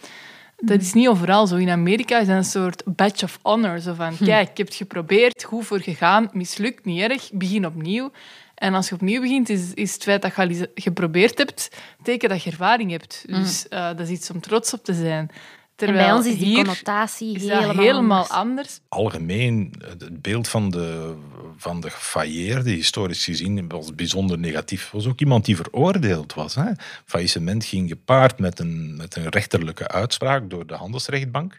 Dat 0.57 0.81
is 0.81 0.93
niet 0.93 1.09
overal 1.09 1.47
zo. 1.47 1.57
In 1.57 1.71
Amerika 1.71 2.19
is 2.19 2.27
dat 2.27 2.37
een 2.37 2.45
soort 2.45 2.83
badge 2.85 3.25
of 3.25 3.38
honor. 3.43 3.79
Zo 3.81 3.95
van, 3.95 4.17
kijk, 4.17 4.50
ik 4.50 4.57
heb 4.57 4.67
het 4.67 4.77
geprobeerd, 4.77 5.45
goed 5.45 5.67
voor 5.67 5.81
gegaan, 5.81 6.31
mislukt, 6.33 6.85
niet 6.85 7.00
erg, 7.00 7.31
begin 7.33 7.67
opnieuw. 7.67 8.11
En 8.55 8.75
als 8.75 8.88
je 8.88 8.95
opnieuw 8.95 9.21
begint, 9.21 9.49
is, 9.49 9.75
is 9.75 9.93
het 9.93 10.03
feit 10.03 10.23
dat 10.23 10.35
je 10.35 10.43
al 10.43 10.67
geprobeerd 10.75 11.38
hebt, 11.38 11.71
teken 12.03 12.29
dat 12.29 12.43
je 12.43 12.50
ervaring 12.50 12.91
hebt. 12.91 13.25
Dus 13.27 13.69
eh, 13.69 13.87
dat 13.87 14.00
is 14.00 14.09
iets 14.09 14.31
om 14.31 14.41
trots 14.41 14.73
op 14.73 14.85
te 14.85 14.95
zijn. 14.95 15.31
Terwijl 15.78 15.99
en 15.99 16.06
bij 16.06 16.16
ons 16.16 16.26
is 16.26 16.38
die 16.38 16.54
connotatie 16.54 17.35
is 17.35 17.42
helemaal, 17.42 17.76
helemaal 17.76 18.26
anders. 18.28 18.30
anders. 18.30 18.80
algemeen 18.88 19.75
het 19.99 20.23
beeld 20.23 20.49
van 20.49 20.70
de, 20.70 21.14
van 21.56 21.80
de 21.80 21.90
gefailleerde, 21.90 22.70
historisch 22.70 23.25
gezien, 23.25 23.68
was 23.68 23.94
bijzonder 23.94 24.38
negatief. 24.38 24.90
was 24.90 25.06
ook 25.06 25.20
iemand 25.20 25.44
die 25.44 25.56
veroordeeld 25.56 26.35
was. 26.35 26.54
Hè. 26.54 26.70
Faillissement 27.04 27.64
ging 27.64 27.88
gepaard 27.88 28.38
met 28.38 28.58
een, 28.58 28.97
met 28.97 29.16
een 29.16 29.28
rechterlijke 29.28 29.88
uitspraak 29.88 30.50
door 30.50 30.66
de 30.66 30.75
handelsrechtbank, 30.75 31.58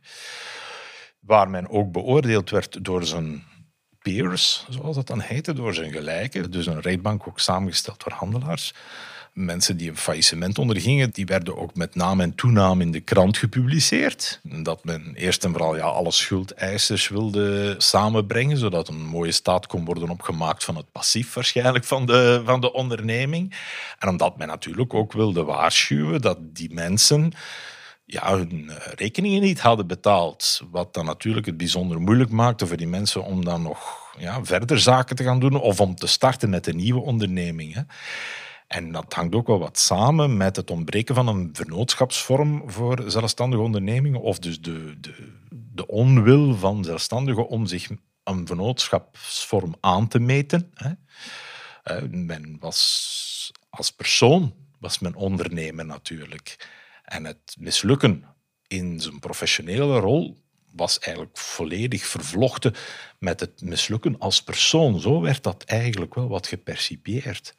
waar 1.20 1.50
men 1.50 1.70
ook 1.70 1.92
beoordeeld 1.92 2.50
werd 2.50 2.84
door 2.86 3.06
zijn 3.06 3.44
peers, 4.00 4.66
zoals 4.70 4.96
dat 4.96 5.08
dan 5.08 5.20
heette, 5.20 5.54
door 5.54 5.74
zijn 5.74 5.92
gelijken. 5.92 6.52
Dus 6.52 6.66
een 6.66 6.82
rechtbank 6.82 7.28
ook 7.28 7.40
samengesteld 7.40 8.04
door 8.04 8.14
handelaars. 8.14 8.74
Mensen 9.34 9.78
die 9.78 9.90
een 9.90 9.98
faillissement 9.98 10.58
ondergingen, 10.58 11.12
die 11.12 11.26
werden 11.26 11.58
ook 11.58 11.76
met 11.76 11.96
naam 11.96 12.22
en 12.22 12.36
toenaam 12.36 12.82
in 12.82 12.92
de 12.92 13.00
krant 13.00 13.38
gepubliceerd. 13.38 14.40
Dat 14.44 14.84
men 14.84 15.14
eerst 15.16 15.44
en 15.44 15.52
vooral 15.52 15.76
ja, 15.76 15.84
alle 15.84 16.12
schuldeisers 16.12 17.08
wilde 17.08 17.76
samenbrengen, 17.78 18.58
zodat 18.58 18.88
een 18.88 19.06
mooie 19.06 19.32
staat 19.32 19.68
kon 19.68 19.86
worden 19.86 20.10
opgemaakt 20.10 20.64
van 20.64 20.76
het 20.76 20.92
passief 20.92 21.34
waarschijnlijk 21.34 21.86
van 21.86 22.06
de, 22.06 22.42
van 22.46 22.62
de 22.62 22.74
onderneming. 22.74 23.56
En 24.00 24.10
omdat 24.10 24.38
men 24.38 24.48
natuurlijk 24.48 24.94
ook 24.94 25.14
wilde 25.14 25.44
waarschuwen 25.44 26.22
dat 26.22 26.38
die 26.42 26.74
mensen 26.74 27.34
ja, 28.06 28.38
hun 28.38 28.70
eh, 28.70 28.94
rekeningen 28.96 29.42
niet 29.42 29.60
hadden 29.60 29.88
betaald. 29.88 30.62
Wat 30.72 30.94
dan 30.94 31.06
natuurlijk 31.06 31.46
het 31.46 31.58
bijzonder 31.58 32.02
moeilijk 32.02 32.30
maakte 32.30 32.68
voor 32.68 32.78
die 32.78 32.88
mensen 32.88 33.24
om 33.24 33.46
dan 33.46 33.62
nog 33.62 33.98
ja, 34.18 34.46
verder 34.46 34.80
zaken 34.80 35.16
te 35.16 35.24
gaan 35.24 35.40
doen 35.40 35.56
of 35.56 35.80
om 35.80 35.96
te 35.96 36.08
starten 36.08 36.50
met 36.50 36.68
een 36.68 36.76
nieuwe 36.76 37.02
onderneming. 37.02 37.74
Hè. 37.74 37.82
En 38.70 38.92
dat 38.92 39.14
hangt 39.14 39.36
ook 39.36 39.48
wel 39.48 39.60
wat 39.60 39.78
samen 39.78 40.38
met 40.38 40.56
het 40.56 40.72
ontbreken 40.72 41.16
van 41.16 41.28
een 41.28 41.50
vennootschapsvorm 41.54 42.72
voor 42.72 43.04
zelfstandige 43.08 43.62
ondernemingen, 43.62 44.22
of 44.22 44.40
dus 44.40 44.62
de, 44.62 45.00
de, 45.00 45.34
de 45.50 45.88
onwil 45.88 46.56
van 46.56 46.84
zelfstandigen 46.84 47.48
om 47.48 47.66
zich 47.66 47.90
een 48.24 48.48
vennootschapsvorm 48.48 49.76
aan 49.80 50.08
te 50.08 50.20
meten. 50.20 50.72
Hè. 50.74 50.92
Eh, 51.84 52.04
Men 52.10 52.58
was 52.60 53.52
als 53.70 53.92
persoon 53.92 54.54
was 54.80 55.00
men 55.00 55.16
ondernemer 55.16 55.86
natuurlijk. 55.86 56.68
En 57.04 57.26
het 57.26 57.56
mislukken 57.60 58.24
in 58.68 59.00
zijn 59.00 59.20
professionele 59.20 60.00
rol 60.00 60.38
was 60.72 61.00
eigenlijk 61.00 61.38
volledig 61.38 62.06
vervlochten 62.06 62.76
met 63.20 63.40
het 63.40 63.62
mislukken 63.62 64.20
als 64.20 64.44
persoon. 64.44 65.00
Zo 65.00 65.22
werd 65.22 65.44
dat 65.44 65.64
eigenlijk 65.64 66.16
wel 66.16 66.28
wat 66.28 66.48
gepercipieerd. 66.48 67.56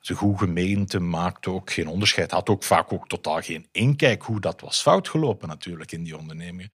Zijn 0.00 0.18
goed 0.18 0.38
gemeente 0.38 1.00
maakte 1.00 1.50
ook 1.50 1.70
geen 1.70 1.88
onderscheid. 1.88 2.30
Had 2.30 2.48
ook 2.48 2.62
vaak 2.62 2.92
ook 2.92 3.08
totaal 3.08 3.40
geen 3.40 3.68
inkijk 3.72 4.22
hoe 4.22 4.40
dat 4.40 4.60
was 4.60 4.82
fout 4.82 5.08
gelopen 5.08 5.48
natuurlijk 5.48 5.92
in 5.92 6.02
die 6.02 6.18
ondernemingen. 6.18 6.72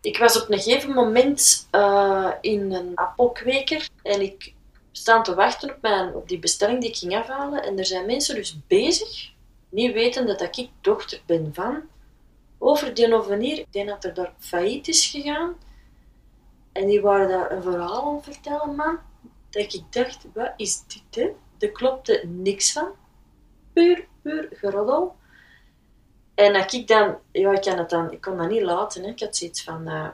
Ik 0.00 0.18
was 0.18 0.42
op 0.42 0.50
een 0.50 0.58
gegeven 0.58 0.92
moment 0.92 1.68
uh, 1.72 2.32
in 2.40 2.72
een 2.72 2.94
appelkweker 2.94 3.88
en 4.02 4.20
ik 4.20 4.54
sta 4.92 5.20
te 5.20 5.34
wachten 5.34 5.70
op, 5.70 5.78
mijn, 5.80 6.14
op 6.14 6.28
die 6.28 6.38
bestelling 6.38 6.80
die 6.80 6.90
ik 6.90 6.96
ging 6.96 7.16
afhalen. 7.16 7.62
En 7.62 7.78
er 7.78 7.86
zijn 7.86 8.06
mensen 8.06 8.34
dus 8.34 8.58
bezig, 8.66 9.32
niet 9.68 9.92
wetende 9.92 10.34
dat 10.34 10.56
ik 10.56 10.70
dochter 10.80 11.20
ben 11.26 11.54
van, 11.54 11.82
over 12.58 12.94
die 12.94 13.14
ovenier. 13.14 13.58
Ik 13.58 13.72
denk 13.72 13.88
dat 13.88 14.04
er 14.04 14.14
daar 14.14 14.32
failliet 14.38 14.88
is 14.88 15.06
gegaan. 15.06 15.54
En 16.72 16.86
die 16.86 17.00
waren 17.00 17.28
daar 17.28 17.50
een 17.50 17.62
verhaal 17.62 18.14
aan 18.14 18.22
vertellen, 18.22 18.74
man. 18.74 18.98
Dat 19.50 19.74
ik 19.74 19.82
dacht, 19.90 20.26
wat 20.34 20.52
is 20.56 20.82
dit, 20.86 21.24
hè? 21.24 21.30
Er 21.58 21.72
klopte 21.72 22.22
niks 22.26 22.72
van. 22.72 22.88
Puur, 23.72 24.06
puur 24.22 24.48
geroddel. 24.52 25.16
En 26.34 26.52
dat 26.52 26.72
ik 26.72 26.86
dan, 26.86 27.16
ja, 27.32 27.52
ik 27.52 27.60
kan 27.60 27.78
het 27.78 27.90
dan, 27.90 28.12
ik 28.12 28.20
kon 28.20 28.36
dat 28.36 28.48
niet 28.48 28.62
laten. 28.62 29.02
Hè. 29.02 29.08
Ik 29.08 29.20
had 29.20 29.36
zoiets 29.36 29.62
van, 29.62 29.88
uh, 29.88 30.08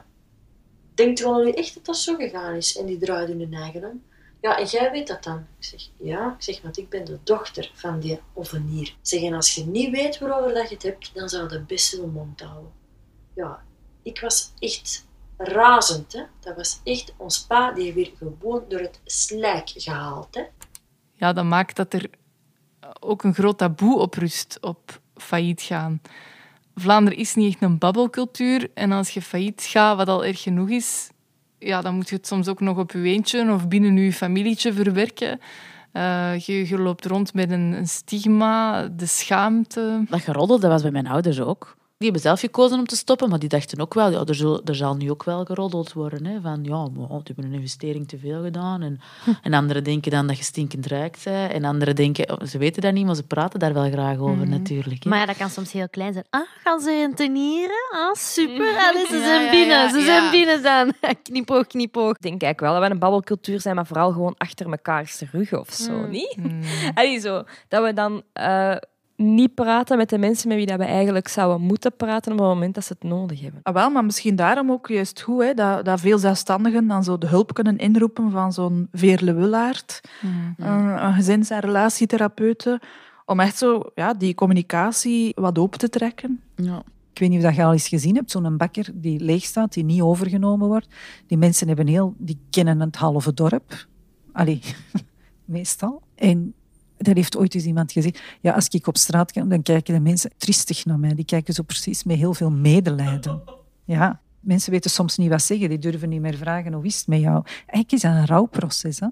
denkt 0.93 1.19
u 1.19 1.49
echt 1.49 1.73
dat 1.73 1.85
dat 1.85 1.97
zo 1.97 2.15
gegaan 2.15 2.55
is? 2.55 2.77
En 2.77 2.85
die 2.85 2.97
draaide 2.97 3.33
hun 3.33 3.53
eigen 3.53 3.83
om. 3.83 4.03
Ja, 4.41 4.57
en 4.57 4.65
jij 4.65 4.91
weet 4.91 5.07
dat 5.07 5.23
dan? 5.23 5.47
Ik 5.57 5.65
zeg, 5.65 5.89
ja. 5.97 6.33
Ik 6.33 6.43
zeg, 6.43 6.61
want 6.61 6.77
ik 6.77 6.89
ben 6.89 7.05
de 7.05 7.19
dochter 7.23 7.71
van 7.73 7.99
die 7.99 8.19
ovenier. 8.33 8.95
Zeg, 9.01 9.21
en 9.21 9.33
als 9.33 9.55
je 9.55 9.65
niet 9.65 9.91
weet 9.91 10.19
waarover 10.19 10.53
dat 10.53 10.69
je 10.69 10.75
het 10.75 10.83
hebt, 10.83 11.11
dan 11.13 11.29
zou 11.29 11.53
je 11.53 11.59
best 11.59 11.97
wel 11.97 12.07
mond 12.07 12.41
houden. 12.41 12.71
Ja, 13.35 13.63
ik 14.01 14.19
was 14.19 14.51
echt 14.59 15.05
razend. 15.37 16.13
Hè. 16.13 16.23
Dat 16.39 16.55
was 16.55 16.79
echt 16.83 17.13
ons 17.17 17.45
pa 17.45 17.71
die 17.71 17.93
weer 17.93 18.11
gewoon 18.17 18.65
door 18.67 18.79
het 18.79 18.99
slijk 19.05 19.69
gehaald. 19.69 20.35
Hè. 20.35 20.43
Ja, 21.23 21.33
dat 21.33 21.45
maakt 21.45 21.75
dat 21.75 21.93
er 21.93 22.09
ook 22.99 23.23
een 23.23 23.33
groot 23.33 23.57
taboe 23.57 23.99
op 23.99 24.13
rust, 24.13 24.57
op 24.61 25.01
failliet 25.15 25.61
gaan. 25.61 26.01
Vlaanderen 26.75 27.19
is 27.19 27.35
niet 27.35 27.53
echt 27.53 27.61
een 27.61 27.77
babbelcultuur. 27.77 28.69
En 28.73 28.91
als 28.91 29.09
je 29.09 29.21
failliet 29.21 29.61
gaat, 29.61 29.97
wat 29.97 30.07
al 30.07 30.25
erg 30.25 30.41
genoeg 30.41 30.69
is, 30.69 31.09
ja, 31.59 31.81
dan 31.81 31.95
moet 31.95 32.09
je 32.09 32.15
het 32.15 32.27
soms 32.27 32.47
ook 32.47 32.59
nog 32.59 32.77
op 32.77 32.91
je 32.91 33.03
eentje 33.03 33.51
of 33.51 33.67
binnen 33.67 33.97
je 33.97 34.13
familietje 34.13 34.73
verwerken. 34.73 35.39
Uh, 35.93 36.37
je, 36.37 36.77
loopt 36.77 37.05
rond 37.05 37.33
met 37.33 37.51
een, 37.51 37.73
een, 37.73 37.87
stigma, 37.87 38.87
de 38.87 39.05
schaamte. 39.05 40.05
Dat 40.09 40.21
geroddel, 40.21 40.59
dat 40.59 40.71
was 40.71 40.81
bij 40.81 40.91
mijn 40.91 41.07
ouders 41.07 41.39
ook. 41.39 41.77
Die 42.03 42.11
hebben 42.11 42.29
zelf 42.29 42.39
gekozen 42.39 42.79
om 42.79 42.85
te 42.85 42.95
stoppen, 42.95 43.29
maar 43.29 43.39
die 43.39 43.49
dachten 43.49 43.79
ook 43.79 43.93
wel, 43.93 44.11
ja, 44.11 44.23
er, 44.25 44.35
zal, 44.35 44.61
er 44.65 44.75
zal 44.75 44.95
nu 44.95 45.11
ook 45.11 45.23
wel 45.23 45.45
geroddeld 45.45 45.93
worden. 45.93 46.25
Hè, 46.25 46.41
van, 46.41 46.63
ja, 46.63 46.85
die 46.85 47.21
hebben 47.23 47.45
een 47.45 47.53
investering 47.53 48.07
te 48.07 48.17
veel 48.17 48.43
gedaan. 48.43 48.81
En, 48.81 48.99
hm. 49.23 49.31
en 49.41 49.53
anderen 49.53 49.83
denken 49.83 50.11
dan 50.11 50.27
dat 50.27 50.37
je 50.37 50.43
stinkend 50.43 50.85
rijk 50.85 51.17
bent. 51.23 51.51
En 51.51 51.63
anderen 51.63 51.95
denken, 51.95 52.31
oh, 52.31 52.47
ze 52.47 52.57
weten 52.57 52.81
dat 52.81 52.93
niet, 52.93 53.05
maar 53.05 53.15
ze 53.15 53.23
praten 53.23 53.59
daar 53.59 53.73
wel 53.73 53.91
graag 53.91 54.17
over 54.17 54.37
mhm. 54.37 54.49
natuurlijk. 54.49 55.03
Hè. 55.03 55.09
Maar 55.09 55.19
ja, 55.19 55.25
dat 55.25 55.37
kan 55.37 55.49
soms 55.49 55.71
heel 55.71 55.89
klein 55.89 56.13
zijn. 56.13 56.25
Ah, 56.29 56.41
gaan 56.63 56.79
ze 56.79 56.89
rentenieren? 56.89 57.89
Ah, 57.91 58.13
super. 58.13 58.77
Allee, 58.77 59.05
ze 59.05 59.21
zijn 59.23 59.51
binnen. 59.51 59.89
ze 59.89 60.01
zijn 60.01 60.31
binnen 60.31 60.63
dan. 60.63 60.93
knipoog, 61.23 61.67
knipoog. 61.67 62.15
Ik 62.15 62.21
denk 62.21 62.41
eigenlijk 62.41 62.59
wel 62.59 62.73
dat 62.73 62.87
we 62.87 62.93
een 62.93 62.99
babbelcultuur 62.99 63.61
zijn, 63.61 63.75
maar 63.75 63.85
vooral 63.85 64.11
gewoon 64.11 64.35
achter 64.37 64.69
mekaars 64.69 65.21
rug 65.31 65.53
of 65.53 65.71
zo, 65.71 65.91
mm. 65.91 66.09
niet? 66.09 66.37
Mm. 66.37 66.61
Allee, 66.93 67.19
zo, 67.19 67.43
dat 67.67 67.83
we 67.83 67.93
dan... 67.93 68.23
Uh, 68.39 68.75
niet 69.23 69.53
praten 69.53 69.97
met 69.97 70.09
de 70.09 70.17
mensen 70.17 70.47
met 70.47 70.57
wie 70.57 70.65
dat 70.65 70.77
we 70.77 70.83
eigenlijk 70.83 71.27
zouden 71.27 71.67
moeten 71.67 71.95
praten 71.95 72.31
op 72.31 72.37
het 72.37 72.47
moment 72.47 72.75
dat 72.75 72.85
ze 72.85 72.93
het 72.99 73.09
nodig 73.09 73.41
hebben. 73.41 73.59
Ah, 73.63 73.73
wel, 73.73 73.89
maar 73.89 74.05
misschien 74.05 74.35
daarom 74.35 74.71
ook 74.71 74.87
juist 74.87 75.21
goed 75.21 75.43
hè, 75.43 75.53
dat, 75.53 75.85
dat 75.85 75.99
veel 75.99 76.17
zelfstandigen 76.17 76.87
dan 76.87 77.03
zo 77.03 77.17
de 77.17 77.27
hulp 77.27 77.53
kunnen 77.53 77.77
inroepen 77.77 78.31
van 78.31 78.53
zo'n 78.53 78.87
Veerle 78.91 79.33
Willaert, 79.33 80.01
mm. 80.21 80.53
een, 80.57 81.05
een 81.05 81.13
gezins- 81.13 81.49
en 81.49 81.59
relatietherapeute, 81.59 82.81
om 83.25 83.39
echt 83.39 83.57
zo 83.57 83.81
ja, 83.95 84.13
die 84.13 84.35
communicatie 84.35 85.31
wat 85.35 85.57
open 85.57 85.79
te 85.79 85.89
trekken. 85.89 86.41
Ja. 86.55 86.83
Ik 87.13 87.19
weet 87.19 87.29
niet 87.29 87.45
of 87.45 87.55
je 87.55 87.63
al 87.63 87.71
eens 87.71 87.87
gezien 87.87 88.15
hebt, 88.15 88.31
zo'n 88.31 88.57
bakker 88.57 88.89
die 88.93 89.19
leeg 89.19 89.43
staat, 89.43 89.73
die 89.73 89.83
niet 89.83 90.01
overgenomen 90.01 90.67
wordt. 90.67 90.87
Die 91.27 91.37
mensen 91.37 91.67
hebben 91.67 91.87
heel, 91.87 92.13
die 92.17 92.39
kennen 92.49 92.79
het 92.79 92.95
halve 92.95 93.33
dorp. 93.33 93.87
Allee, 94.31 94.61
meestal. 95.45 96.01
En 96.15 96.53
dat 97.03 97.15
heeft 97.15 97.37
ooit 97.37 97.55
eens 97.55 97.65
iemand 97.65 97.91
gezegd. 97.91 98.21
Ja, 98.41 98.53
als 98.53 98.67
ik 98.67 98.87
op 98.87 98.97
straat 98.97 99.31
ga, 99.31 99.43
dan 99.43 99.61
kijken 99.61 99.93
de 99.93 99.99
mensen 99.99 100.31
triestig 100.37 100.85
naar 100.85 100.99
mij. 100.99 101.15
Die 101.15 101.25
kijken 101.25 101.53
zo 101.53 101.63
precies 101.63 102.03
met 102.03 102.17
heel 102.17 102.33
veel 102.33 102.51
medelijden. 102.51 103.41
Ja, 103.83 104.19
mensen 104.39 104.71
weten 104.71 104.91
soms 104.91 105.17
niet 105.17 105.29
wat 105.29 105.41
zeggen. 105.41 105.69
Die 105.69 105.79
durven 105.79 106.09
niet 106.09 106.21
meer 106.21 106.37
vragen, 106.37 106.73
hoe 106.73 106.85
is 106.85 106.97
het 106.97 107.07
met 107.07 107.19
jou? 107.19 107.43
Eigenlijk 107.45 107.91
is 107.91 108.01
dat 108.01 108.11
een 108.11 108.25
rouwproces. 108.25 108.99
Hè? 108.99 109.07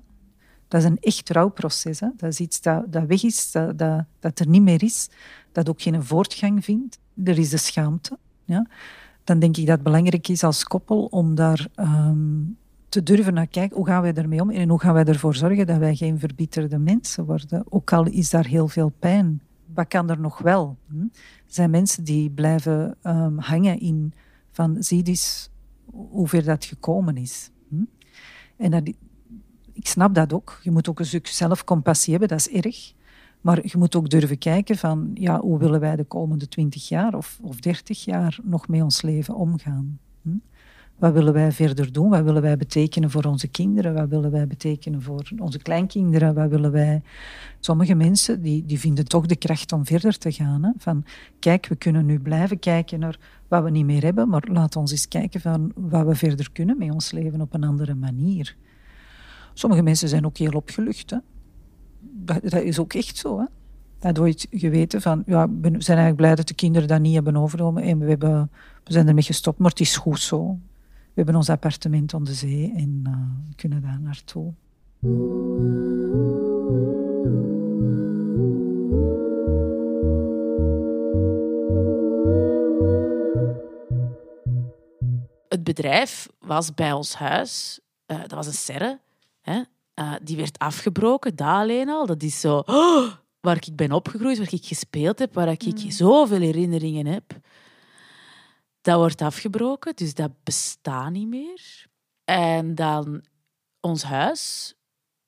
Dat 0.68 0.82
is 0.82 0.88
een 0.88 0.98
echt 1.00 1.30
rouwproces. 1.30 2.00
Hè? 2.00 2.08
Dat 2.18 2.30
is 2.32 2.40
iets 2.40 2.62
dat, 2.62 2.94
dat 2.94 3.06
weg 3.06 3.24
is, 3.24 3.52
dat, 3.52 3.78
dat, 3.78 4.06
dat 4.20 4.40
er 4.40 4.48
niet 4.48 4.62
meer 4.62 4.84
is. 4.84 5.10
Dat 5.52 5.70
ook 5.70 5.82
geen 5.82 6.04
voortgang 6.04 6.64
vindt. 6.64 7.00
Er 7.24 7.38
is 7.38 7.50
de 7.50 7.58
schaamte. 7.58 8.18
Ja? 8.46 8.68
Dan 9.24 9.40
denk 9.40 9.58
ik 9.58 9.66
dat 9.66 9.76
het 9.76 9.84
belangrijk 9.84 10.28
is 10.28 10.44
als 10.44 10.64
koppel 10.64 11.06
om 11.06 11.36
daar 11.36 11.68
ehm, 11.76 12.40
te 12.92 13.04
durven 13.04 13.34
naar 13.34 13.48
kijken, 13.48 13.78
hoe 13.78 13.86
gaan 13.86 14.02
wij 14.02 14.14
ermee 14.14 14.42
om 14.42 14.50
en 14.50 14.70
hoe 14.70 14.80
gaan 14.80 14.94
wij 14.94 15.04
ervoor 15.04 15.36
zorgen 15.36 15.68
dat 15.68 15.78
wij 15.78 15.96
geen 15.96 16.20
verbitterde 16.20 16.78
mensen 16.78 17.26
worden, 17.26 17.64
ook 17.70 17.94
al 17.94 18.06
is 18.06 18.30
daar 18.30 18.46
heel 18.46 18.68
veel 18.68 18.90
pijn. 19.00 19.42
Wat 19.74 19.88
kan 19.88 20.10
er 20.10 20.20
nog 20.20 20.38
wel? 20.38 20.78
Hm? 20.88 21.02
Er 21.02 21.10
zijn 21.46 21.70
mensen 21.70 22.04
die 22.04 22.30
blijven 22.30 22.98
um, 23.04 23.40
hangen 23.40 23.80
in 23.80 24.14
van 24.52 24.84
zie 24.84 25.04
eens 25.04 25.50
hoe 25.92 26.28
ver 26.28 26.44
dat 26.44 26.66
gekomen 26.66 27.18
is. 27.18 27.52
Hm? 27.70 27.84
En 28.58 28.72
dat, 28.72 28.88
ik 29.74 29.88
snap 29.88 30.16
dat 30.16 30.34
ook. 30.34 30.60
Je 30.64 30.72
moet 30.72 30.90
ook 30.90 31.00
een 31.00 31.06
stuk 31.06 31.28
zelfcompassie 31.28 32.12
hebben, 32.12 32.30
dat 32.30 32.40
is 32.40 32.50
erg. 32.50 32.94
Maar 33.42 33.60
je 33.64 33.78
moet 33.78 33.96
ook 33.96 34.10
durven 34.10 34.38
kijken 34.38 34.78
van 34.78 35.12
ja, 35.14 35.40
hoe 35.40 35.60
willen 35.60 35.80
wij 35.80 35.96
de 35.96 36.04
komende 36.04 36.48
twintig 36.48 36.88
jaar 36.88 37.14
of, 37.14 37.40
of 37.42 37.60
dertig 37.60 38.06
jaar 38.06 38.40
nog 38.44 38.68
met 38.68 38.82
ons 38.82 39.02
leven 39.02 39.36
omgaan. 39.36 40.00
Hm? 40.22 40.30
Wat 41.02 41.14
willen 41.14 41.34
wij 41.34 41.52
verder 41.52 41.92
doen? 41.92 42.10
Wat 42.10 42.24
willen 42.24 42.42
wij 42.42 42.58
betekenen 42.58 43.10
voor 43.10 43.24
onze 43.24 43.48
kinderen? 43.48 43.94
Wat 43.94 44.10
willen 44.10 44.32
wij 44.32 44.48
betekenen 44.48 45.02
voor 45.02 45.32
onze 45.38 45.58
kleinkinderen? 45.58 46.34
Wat 46.34 46.50
willen 46.50 46.72
wij... 46.72 47.02
Sommige 47.60 47.96
mensen 47.96 48.42
die, 48.42 48.66
die 48.66 48.80
vinden 48.80 49.06
toch 49.06 49.26
de 49.26 49.36
kracht 49.36 49.72
om 49.72 49.86
verder 49.86 50.18
te 50.18 50.32
gaan. 50.32 50.64
Hè? 50.64 50.72
Van, 50.78 51.06
kijk, 51.40 51.68
we 51.68 51.76
kunnen 51.76 52.06
nu 52.06 52.20
blijven 52.20 52.60
kijken 52.60 53.00
naar 53.00 53.20
wat 53.48 53.64
we 53.64 53.70
niet 53.70 53.86
meer 53.86 54.04
hebben, 54.04 54.30
maar 54.30 54.48
laat 54.52 54.76
ons 54.76 54.92
eens 54.92 55.08
kijken 55.08 55.42
van 55.42 55.72
wat 55.76 56.06
we 56.06 56.16
verder 56.16 56.52
kunnen 56.52 56.78
met 56.78 56.92
ons 56.92 57.12
leven 57.12 57.42
op 57.42 57.54
een 57.54 57.64
andere 57.64 57.96
manier. 57.96 58.56
Sommige 59.54 59.82
mensen 59.82 60.10
zijn 60.10 60.26
ook 60.26 60.38
heel 60.38 60.54
opgelucht. 60.54 61.10
Hè? 61.10 61.18
Dat, 62.00 62.54
is 62.54 62.80
ook 62.80 62.94
echt 62.94 63.18
zo. 63.18 63.40
Hè? 63.40 63.46
Dat 64.00 64.20
ooit 64.20 64.48
geweten 64.52 65.02
van, 65.02 65.24
ja, 65.26 65.50
we 65.50 65.62
zijn 65.62 65.98
eigenlijk 65.98 66.16
blij 66.16 66.36
dat 66.36 66.48
de 66.48 66.54
kinderen 66.54 66.88
dat 66.88 67.02
niet 67.02 67.14
hebben 67.14 67.38
overgenomen 67.38 67.84
en 67.84 68.00
we, 68.00 68.10
hebben, 68.10 68.52
we 68.84 68.94
zijn 68.94 69.08
ermee 69.08 69.24
gestopt, 69.24 69.60
maar 69.60 69.70
het 69.70 69.80
is 69.80 69.98
goed 69.98 70.20
zo. 70.20 70.60
We 71.14 71.18
hebben 71.18 71.36
ons 71.36 71.50
appartement 71.50 72.14
aan 72.14 72.24
de 72.24 72.34
zee 72.34 72.74
en 72.76 73.04
uh, 73.08 73.56
kunnen 73.56 73.82
daar 73.82 74.00
naartoe. 74.00 74.54
Het 85.48 85.64
bedrijf 85.64 86.28
was 86.40 86.74
bij 86.74 86.92
ons 86.92 87.16
huis. 87.16 87.80
Uh, 88.08 88.20
dat 88.22 88.32
was 88.32 88.48
een 88.48 88.54
serre. 88.54 89.00
Hè? 89.42 89.62
Uh, 89.96 90.14
die 90.24 90.38
werd 90.38 90.60
afgebroken, 90.60 91.36
dat 91.36 91.48
alleen 91.48 91.90
al. 91.90 92.06
Dat 92.06 92.24
is 92.24 92.40
zo... 92.40 92.64
Oh, 92.66 93.12
waar 93.48 93.56
ik 93.56 93.76
ben 93.76 93.92
opgegroeid, 93.92 94.38
waar 94.38 94.54
ik 94.54 94.66
gespeeld 94.66 95.20
heb, 95.20 95.34
waar 95.34 95.52
ik 95.52 95.64
mm. 95.64 95.92
zoveel 95.92 96.40
herinneringen 96.40 97.06
heb. 97.06 97.40
Dat 98.82 98.98
wordt 98.98 99.22
afgebroken, 99.22 99.96
dus 99.96 100.14
dat 100.14 100.32
bestaat 100.44 101.12
niet 101.12 101.28
meer. 101.28 101.86
En 102.26 102.76
dan 102.76 103.24
ons 103.80 104.04
huis, 104.04 104.76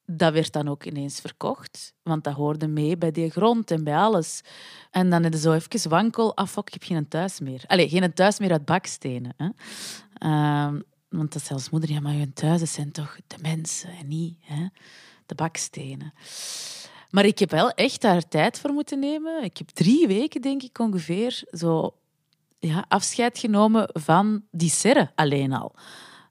dat 0.05 0.33
werd 0.33 0.51
dan 0.51 0.67
ook 0.67 0.85
ineens 0.85 1.19
verkocht. 1.19 1.93
Want 2.03 2.23
dat 2.23 2.33
hoorde 2.33 2.67
mee 2.67 2.97
bij 2.97 3.11
die 3.11 3.29
grond 3.29 3.71
en 3.71 3.83
bij 3.83 3.97
alles. 3.97 4.41
En 4.91 5.09
dan 5.09 5.25
is 5.25 5.41
zo 5.41 5.53
even 5.53 5.89
wankel. 5.89 6.35
Ah, 6.35 6.47
fuck, 6.47 6.67
ik 6.67 6.73
heb 6.73 6.83
geen 6.83 7.07
thuis 7.07 7.39
meer. 7.39 7.63
Allee, 7.67 7.89
geen 7.89 8.13
thuis 8.13 8.39
meer 8.39 8.51
uit 8.51 8.65
bakstenen. 8.65 9.33
Hè? 9.37 9.49
Uh, 10.27 10.79
want 11.09 11.33
dat 11.33 11.43
zelfs 11.43 11.69
moeder, 11.69 11.91
ja, 11.91 11.99
maar 11.99 12.13
je 12.13 12.33
thuis 12.33 12.73
zijn 12.73 12.91
toch 12.91 13.17
de 13.27 13.37
mensen 13.41 13.89
en 13.89 14.07
niet 14.07 14.37
hè? 14.39 14.67
de 15.25 15.35
bakstenen. 15.35 16.13
Maar 17.09 17.25
ik 17.25 17.39
heb 17.39 17.51
wel 17.51 17.69
echt 17.69 18.01
daar 18.01 18.27
tijd 18.27 18.59
voor 18.59 18.71
moeten 18.71 18.99
nemen. 18.99 19.43
Ik 19.43 19.57
heb 19.57 19.69
drie 19.69 20.07
weken, 20.07 20.41
denk 20.41 20.63
ik, 20.63 20.79
ongeveer 20.79 21.43
zo 21.51 21.95
ja, 22.63 22.85
afscheid 22.87 23.37
genomen 23.37 23.89
van 23.93 24.43
die 24.51 24.69
serre 24.69 25.11
alleen 25.15 25.53
al. 25.53 25.75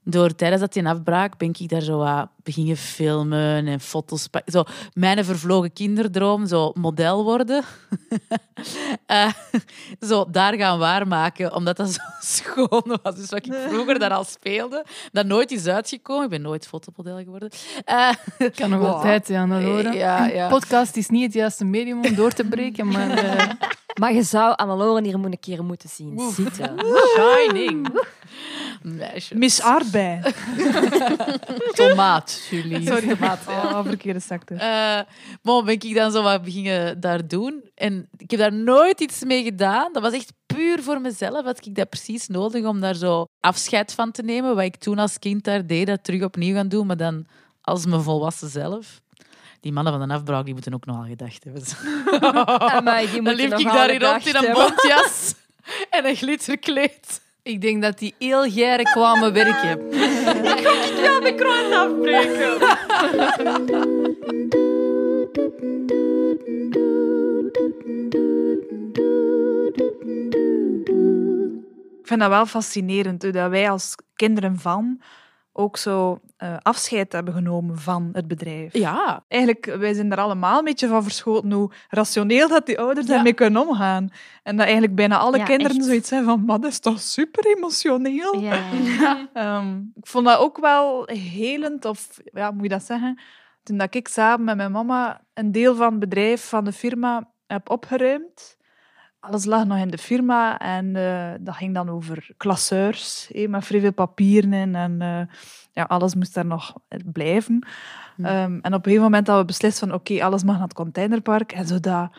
Door 0.05 0.35
tijdens 0.35 0.61
dat 0.61 0.73
die 0.73 0.87
afbraak 0.87 1.37
ben 1.37 1.49
ik 1.59 1.69
daar 1.69 1.81
zo 1.81 1.97
wat 1.97 2.27
beginnen 2.43 2.77
filmen 2.77 3.67
en 3.67 3.79
foto's 3.79 4.27
Zo, 4.45 4.63
mijn 4.93 5.25
vervlogen 5.25 5.73
kinderdroom, 5.73 6.47
zo 6.47 6.71
model 6.73 7.23
worden. 7.23 7.63
uh, 9.07 9.31
zo 10.09 10.25
daar 10.31 10.53
gaan 10.53 10.79
waarmaken, 10.79 11.55
omdat 11.55 11.77
dat 11.77 11.89
zo 11.89 12.01
schoon 12.37 12.99
was. 13.03 13.15
Dus 13.15 13.29
wat 13.29 13.45
ik 13.45 13.53
vroeger 13.67 13.99
daar 13.99 14.11
al 14.13 14.23
speelde, 14.23 14.85
dat 15.11 15.25
nooit 15.25 15.51
is 15.51 15.67
uitgekomen. 15.67 16.23
Ik 16.23 16.29
ben 16.29 16.41
nooit 16.41 16.67
fotomodel 16.67 17.17
geworden. 17.17 17.49
Eh, 17.85 18.09
Kan 18.55 18.69
nog 18.69 18.79
wow. 18.79 18.89
altijd, 18.93 19.27
ja, 19.27 19.45
Laura. 19.47 19.91
Ja, 19.91 20.25
ja. 20.25 20.47
Podcast 20.49 20.95
is 20.95 21.09
niet 21.09 21.23
het 21.23 21.33
juiste 21.33 21.65
medium 21.65 22.05
om 22.05 22.15
door 22.15 22.31
te 22.31 22.43
breken, 22.43 22.87
maar... 22.87 23.09
eh, 23.09 23.49
Maar 23.99 24.13
je 24.13 24.23
zou 24.23 24.55
Anneloren 24.55 25.03
hier 25.03 25.13
een 25.13 25.39
keer 25.39 25.63
moeten 25.63 25.89
zien 25.89 26.19
zitten. 26.19 26.75
Shining. 27.15 28.01
Miss 29.33 29.61
Aardbei. 29.61 30.21
tomaat, 31.73 32.47
Julie. 32.49 32.87
Sorry, 32.87 33.17
Oh, 33.47 33.85
verkeerde 33.85 34.19
sector. 34.19 34.57
Eh, 34.57 35.01
maar 35.41 35.63
ben 35.63 35.73
ik 35.73 35.95
dan 35.95 36.11
zo 36.11 36.23
wat 36.23 36.43
beginnen 36.43 36.99
daar 36.99 37.27
doen. 37.27 37.63
En 37.75 38.09
ik 38.17 38.31
heb 38.31 38.39
daar 38.39 38.53
nooit 38.53 39.01
iets 39.01 39.23
mee 39.23 39.43
gedaan. 39.43 39.93
Dat 39.93 40.01
was 40.01 40.13
echt 40.13 40.33
puur 40.45 40.83
voor 40.83 41.01
mezelf. 41.01 41.45
Had 41.45 41.65
ik 41.65 41.75
dat 41.75 41.89
precies 41.89 42.27
nodig 42.27 42.65
om 42.65 42.79
daar 42.79 42.95
zo 42.95 43.25
afscheid 43.39 43.93
van 43.93 44.11
te 44.11 44.21
nemen. 44.21 44.55
Wat 44.55 44.63
ik 44.63 44.75
toen 44.75 44.99
als 44.99 45.19
kind 45.19 45.43
daar 45.43 45.67
deed, 45.67 45.87
dat 45.87 46.03
terug 46.03 46.23
opnieuw 46.23 46.55
gaan 46.55 46.67
doen. 46.67 46.87
Maar 46.87 46.97
dan 46.97 47.25
als 47.61 47.85
mijn 47.85 48.01
volwassen 48.01 48.49
zelf. 48.49 49.01
Die 49.59 49.71
mannen 49.71 49.93
van 49.93 50.07
de 50.07 50.13
afbraak, 50.13 50.45
die 50.45 50.53
moeten 50.53 50.73
ook 50.73 50.85
nogal 50.85 51.03
gedacht 51.03 51.43
hebben. 51.43 51.63
Amai, 52.77 53.11
die 53.11 53.21
dan 53.21 53.35
liep 53.35 53.57
ik 53.57 53.65
daarin 53.65 54.01
rond 54.01 54.27
in 54.27 54.35
een 54.35 54.53
bontjas 54.53 55.35
en 55.89 56.05
een 56.05 56.15
glitterkleed. 56.15 57.21
Ik 57.43 57.61
denk 57.61 57.81
dat 57.81 57.99
die 57.99 58.15
heel 58.19 58.51
geren 58.51 58.85
kwamen 58.85 59.33
werken. 59.33 59.79
Ja, 61.03 61.19
mijn 61.19 61.35
kroon 61.35 61.73
afbreken. 61.73 62.61
Ik 71.99 72.07
vind 72.09 72.19
dat 72.19 72.29
wel 72.29 72.45
fascinerend, 72.45 73.23
hoe 73.23 73.31
dat 73.31 73.49
wij 73.49 73.69
als 73.69 73.95
kinderen 74.15 74.59
van 74.59 75.01
ook 75.53 75.77
zo 75.77 76.19
eh, 76.37 76.55
afscheid 76.61 77.11
hebben 77.11 77.33
genomen 77.33 77.79
van 77.79 78.09
het 78.13 78.27
bedrijf. 78.27 78.73
Ja. 78.73 79.23
Eigenlijk, 79.27 79.65
wij 79.65 79.93
zijn 79.93 80.11
er 80.11 80.17
allemaal 80.17 80.57
een 80.57 80.63
beetje 80.65 80.87
van 80.87 81.03
verschoten 81.03 81.51
hoe 81.51 81.71
rationeel 81.89 82.47
dat 82.47 82.65
die 82.65 82.79
ouders 82.79 83.05
daarmee 83.05 83.33
kunnen 83.33 83.67
omgaan. 83.67 84.09
En 84.43 84.55
dat 84.55 84.65
eigenlijk 84.65 84.95
bijna 84.95 85.17
alle 85.17 85.37
Ja, 85.37 85.43
kinderen 85.43 85.75
echt. 85.77 85.85
zoiets 85.85 86.09
hebben 86.09 86.29
van, 86.29 86.45
maar 86.45 86.59
dat 86.59 86.71
is 86.71 86.79
toch 86.79 86.99
super 86.99 87.45
emotioneel? 87.57 88.39
Ja. 88.39 88.59
Ehm, 89.33 89.77
ik 89.95 90.07
vond 90.07 90.25
dat 90.25 90.39
ook 90.39 90.57
wel 90.57 91.03
helend, 91.11 91.85
of 91.85 92.19
ja, 92.23 92.51
moet 92.51 92.63
je 92.63 92.69
dat 92.69 92.83
zeggen? 92.83 93.19
Toen 93.63 93.77
dat 93.77 93.95
ik 93.95 94.07
samen 94.07 94.45
met 94.45 94.55
mijn 94.55 94.71
mama 94.71 95.21
een 95.33 95.51
deel 95.51 95.75
van 95.75 95.89
het 95.91 95.99
bedrijf, 95.99 96.49
van 96.49 96.63
de 96.65 96.71
firma, 96.71 97.29
heb 97.47 97.69
opgeruimd. 97.69 98.57
Alles 99.25 99.45
lag 99.45 99.65
nog 99.65 99.77
in 99.77 99.89
de 99.89 99.97
firma 99.97 100.59
en 100.59 100.95
eh, 100.95 101.31
dat 101.39 101.55
ging 101.55 101.73
dan 101.73 101.89
over 101.89 102.27
klasseurs, 102.37 103.29
hé, 103.31 103.47
met 103.47 103.65
vrij 103.65 103.79
veel 103.79 103.93
papieren 103.93 104.53
in 104.53 104.75
en 104.75 105.01
eh, 105.01 105.35
ja, 105.71 105.83
alles 105.83 106.15
moest 106.15 106.33
daar 106.33 106.45
nog 106.45 106.73
blijven. 107.05 107.67
Ehm, 108.17 108.59
en 108.61 108.73
op 108.73 108.73
een 108.73 108.83
gegeven 108.83 109.01
moment 109.03 109.25
dat 109.25 109.37
we 109.39 109.45
beslist 109.45 109.79
van 109.79 109.93
oké, 109.93 110.23
alles 110.23 110.43
mag 110.43 110.53
naar 110.55 110.63
het 110.63 110.73
containerpark 110.73 111.51
en 111.51 111.67
zo 111.67 111.79
dat... 111.79 112.09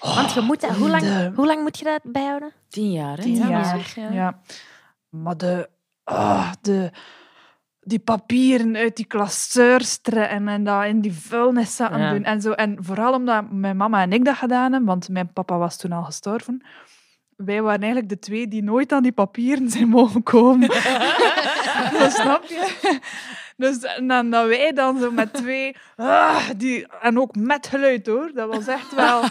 Want 0.00 0.32
je 0.32 0.40
moet 0.40 0.60
dat, 0.60 0.70
hoe, 0.70 0.88
lang, 0.88 1.02
de- 1.02 1.32
hoe 1.34 1.46
lang 1.46 1.62
moet 1.62 1.78
je 1.78 1.84
dat 1.84 2.00
bijhouden? 2.12 2.52
Tien 2.68 2.92
jaar, 2.92 3.16
hè? 3.16 3.22
Tien 3.22 3.34
Ja, 3.36 3.48
jaar. 3.48 3.92
ja. 3.96 4.10
Ja. 4.10 4.40
Maar 5.08 5.36
de, 5.36 5.68
ah, 6.04 6.52
de, 6.60 6.90
die 7.84 7.98
papieren 7.98 8.76
uit 8.76 8.96
die 8.96 9.06
klasseurs 9.06 9.98
tre- 9.98 10.20
en, 10.22 10.48
en 10.48 10.64
dat 10.64 10.84
in 10.84 11.00
die 11.00 11.12
vuilnis 11.12 11.76
zaten 11.76 12.00
Ja. 12.00 12.10
doen. 12.12 12.24
En, 12.24 12.40
zo. 12.40 12.50
en 12.52 12.76
vooral 12.80 13.12
omdat 13.14 13.50
mijn 13.50 13.76
mama 13.76 14.02
en 14.02 14.12
ik 14.12 14.24
dat 14.24 14.36
gedaan 14.36 14.70
hebben, 14.72 14.84
want 14.88 15.08
mijn 15.08 15.32
papa 15.32 15.58
was 15.58 15.76
toen 15.76 15.92
al 15.92 16.02
gestorven. 16.04 16.62
Wij 17.36 17.62
waren 17.62 17.80
eigenlijk 17.80 18.08
de 18.08 18.18
twee 18.18 18.48
die 18.48 18.62
nooit 18.62 18.92
aan 18.92 19.02
die 19.02 19.12
papieren 19.12 19.70
zijn 19.70 19.88
mogen 19.98 20.22
komen. 20.22 20.68
dat 21.98 22.12
snap 22.12 22.44
je? 22.44 22.98
Dus 23.62 23.82
en 23.82 24.06
dan 24.06 24.30
dat 24.30 24.46
wij 24.46 24.72
dan 24.72 24.98
zo 24.98 25.10
met 25.10 25.32
twee... 25.32 25.76
ah, 25.96 26.48
die, 26.56 26.86
en 27.00 27.18
ook 27.18 27.34
met 27.36 27.66
geluid, 27.66 28.06
hoor. 28.06 28.30
Dat 28.34 28.48
was 28.54 28.66
echt 28.66 28.94
wel... 28.94 29.22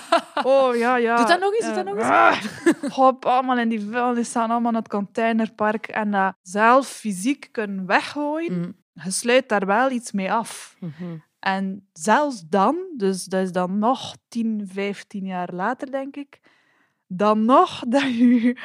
Oh, 0.43 0.75
ja, 0.75 0.95
ja. 0.95 1.15
Doe 1.15 1.25
dat 1.25 1.39
nog 1.39 1.53
eens, 1.53 1.65
doe 1.65 1.73
dat 1.75 1.85
nog 1.85 1.95
eens. 1.95 2.05
ah, 2.05 2.41
Hop, 2.93 3.25
allemaal 3.25 3.57
in 3.57 3.69
die 3.69 3.87
vuilnis 3.91 4.27
staan, 4.29 4.51
allemaal 4.51 4.71
in 4.71 4.77
het 4.77 4.87
containerpark. 4.87 5.87
En 5.87 6.11
dat 6.11 6.33
zelf 6.41 6.87
fysiek 6.87 7.49
kunnen 7.51 7.85
weggooien, 7.85 8.53
Mm. 8.59 8.75
je 9.03 9.11
sluit 9.11 9.49
daar 9.49 9.65
wel 9.65 9.91
iets 9.91 10.11
mee 10.11 10.31
af. 10.31 10.75
En 11.39 11.87
zelfs 11.93 12.43
dan, 12.49 12.77
dus 12.97 13.23
dat 13.25 13.41
is 13.41 13.51
dan 13.51 13.79
nog 13.79 14.15
10, 14.27 14.69
15 14.73 15.25
jaar 15.25 15.49
later, 15.53 15.91
denk 15.91 16.15
ik, 16.15 16.39
dan 17.07 17.45
nog 17.45 17.83
dat 17.87 18.17
je 18.17 18.55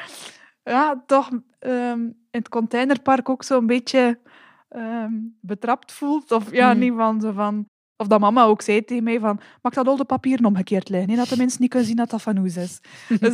ja, 0.63 1.03
toch 1.05 1.29
ehm, 1.59 1.99
in 2.01 2.15
het 2.31 2.49
containerpark 2.49 3.29
ook 3.29 3.43
zo'n 3.43 3.65
beetje 3.67 4.19
ehm, 4.69 5.13
betrapt 5.41 5.91
voelt. 5.91 6.31
Of 6.31 6.51
ja, 6.51 6.73
Mm. 6.73 6.79
niet 6.79 6.93
van 6.95 7.21
zo 7.21 7.31
van... 7.31 7.67
Of 7.99 8.07
dat 8.07 8.19
mama 8.19 8.43
ook 8.43 8.61
zei 8.61 8.83
tegen 8.83 9.03
mij 9.03 9.19
van, 9.19 9.39
mag 9.61 9.73
dat 9.73 9.87
al 9.87 9.95
de 9.97 10.05
papieren 10.05 10.45
omgekeerd 10.45 10.89
liggen, 10.89 11.15
dat 11.15 11.27
de 11.29 11.37
mensen 11.43 11.61
niet 11.61 11.69
kunnen 11.69 11.87
zien 11.87 11.97
dat 11.97 12.09
dat 12.09 12.21
van 12.21 12.37
ons 12.37 12.57
is. 12.57 12.79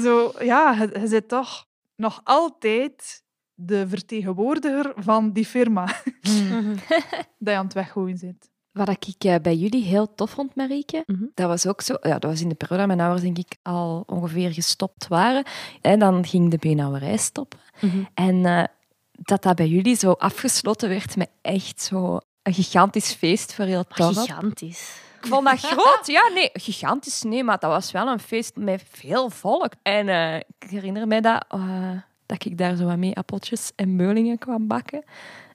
zo, 0.03 0.31
ja, 0.39 0.71
je, 0.73 0.99
je 0.99 1.07
zit 1.07 1.27
toch 1.27 1.65
nog 1.95 2.21
altijd 2.23 3.23
de 3.53 3.87
vertegenwoordiger 3.87 4.93
van 4.95 5.31
die 5.31 5.45
firma 5.45 5.85
dat 7.37 7.53
je 7.53 7.55
aan 7.55 7.63
het 7.65 7.73
weggooien 7.73 8.17
zit. 8.17 8.51
Wat 8.71 8.89
ik 8.89 9.23
eh, 9.23 9.35
bij 9.41 9.55
jullie 9.55 9.83
heel 9.83 10.13
tof 10.15 10.29
vond, 10.31 10.55
Marieke, 10.55 11.03
Mhm. 11.05 11.23
dat 11.33 11.47
was 11.47 11.67
ook 11.67 11.81
zo... 11.81 11.95
Ja, 12.01 12.19
dat 12.19 12.23
was 12.31 12.41
in 12.41 12.49
de 12.49 12.55
periode 12.55 12.87
dat 12.87 12.95
mijn 12.95 13.07
ouders, 13.09 13.21
denk 13.33 13.37
ik, 13.37 13.57
al 13.61 14.03
ongeveer 14.07 14.53
gestopt 14.53 15.07
waren. 15.07 15.43
En 15.81 15.99
dan 15.99 16.25
ging 16.25 16.51
de 16.51 16.57
beenhouwerij 16.57 17.17
stoppen. 17.17 17.59
Mhm. 17.81 17.97
En 18.13 18.45
eh, 18.45 18.63
dat 19.23 19.43
dat 19.43 19.55
bij 19.55 19.67
jullie 19.67 19.95
zo 19.95 20.11
afgesloten 20.11 20.89
werd 20.89 21.15
met 21.15 21.29
echt 21.41 21.81
zo 21.81 22.19
een 22.43 22.53
gigantisch 22.53 23.13
feest 23.13 23.53
voor 23.53 23.65
heel 23.65 23.85
het 23.87 23.97
dorp. 23.97 24.15
Gigantisch. 24.15 25.01
Ik 25.21 25.29
vond 25.29 25.45
dat 25.45 25.59
groot. 25.59 26.07
Ja, 26.07 26.29
nee, 26.33 26.49
gigantisch 26.53 27.21
nee, 27.21 27.43
maar 27.43 27.59
dat 27.59 27.69
was 27.69 27.91
wel 27.91 28.07
een 28.07 28.19
feest 28.19 28.55
met 28.55 28.83
veel 28.91 29.29
volk. 29.29 29.71
En 29.81 30.09
eh, 30.09 30.35
ik 30.35 30.69
herinner 30.69 31.07
mij 31.07 31.21
dat, 31.21 31.45
eh, 31.49 31.91
dat 32.25 32.45
ik 32.45 32.57
daar 32.57 32.75
zo 32.75 32.85
wat 32.85 32.97
mee 32.97 33.15
appeltjes 33.15 33.71
en 33.75 33.97
beulingen 33.97 34.37
kwam 34.37 34.67
bakken. 34.67 35.03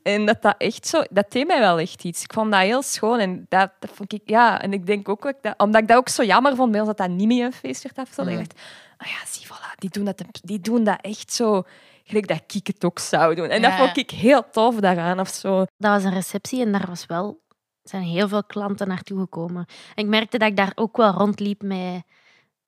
En 0.03 0.27
dat 0.27 0.43
dat 0.43 0.55
echt 0.59 0.87
zo... 0.87 1.03
Dat 1.11 1.33
deed 1.33 1.47
mij 1.47 1.59
wel 1.59 1.79
echt 1.79 2.05
iets. 2.05 2.23
Ik 2.23 2.33
vond 2.33 2.53
dat 2.53 2.61
heel 2.61 2.83
schoon. 2.83 3.19
En 3.19 3.47
dat, 3.49 3.71
dat 3.79 3.91
vond 3.95 4.13
ik... 4.13 4.23
Ja, 4.25 4.63
en 4.63 4.73
ik 4.73 4.87
denk 4.87 5.09
ook... 5.09 5.33
dat 5.41 5.55
omdat 5.59 5.83
ik 5.83 5.89
dat 5.89 5.97
ook 5.97 6.09
zo 6.09 6.25
jammer 6.25 6.57
vond 6.57 6.71
bij 6.71 6.81
ons 6.81 6.89
dat 6.89 6.99
dat 6.99 7.09
niet 7.09 7.27
meer 7.27 7.45
een 7.45 7.53
feest 7.53 7.83
werd 7.83 7.99
afgesloten. 7.99 8.33
Ik 8.33 8.39
dacht, 8.39 8.61
oh 8.99 9.09
ja, 9.09 9.27
zie, 9.27 9.47
voilà. 9.47 9.75
Die 9.79 9.91
doen 9.91 10.05
dat, 10.05 10.23
die 10.43 10.61
doen 10.61 10.85
dat 10.85 10.99
echt 11.01 11.33
zo... 11.33 11.65
Gelijk 12.09 12.29
dat 12.29 12.55
ik 12.55 12.67
het 12.67 12.85
ook 12.85 12.99
zou 12.99 13.35
doen. 13.35 13.49
En 13.49 13.63
dat 13.63 13.73
vond 13.73 13.97
ik 13.97 14.11
heel 14.11 14.51
tof 14.51 14.77
daaraan. 14.77 15.21
Of 15.21 15.29
zo. 15.29 15.59
Dat 15.59 15.93
was 15.93 16.05
een 16.05 16.13
receptie 16.13 16.61
en 16.61 16.73
daar 16.73 16.87
was 16.87 17.07
wel, 17.07 17.41
zijn 17.83 18.03
heel 18.03 18.29
veel 18.29 18.45
klanten 18.45 18.89
naartoe 18.89 19.19
gekomen. 19.19 19.67
En 19.95 20.05
ik 20.05 20.11
merkte 20.11 20.39
dat 20.39 20.49
ik 20.49 20.57
daar 20.57 20.73
ook 20.75 20.97
wel 20.97 21.13
rondliep 21.13 21.63
met, 21.63 22.03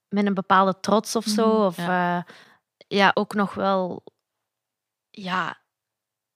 met 0.08 0.26
een 0.26 0.34
bepaalde 0.34 0.80
trots 0.80 1.16
of 1.16 1.24
zo. 1.24 1.54
Mhm, 1.54 1.64
of 1.64 1.76
ja. 1.76 2.26
ja, 2.88 3.10
ook 3.14 3.34
nog 3.34 3.54
wel 3.54 4.02
ja, 5.10 5.58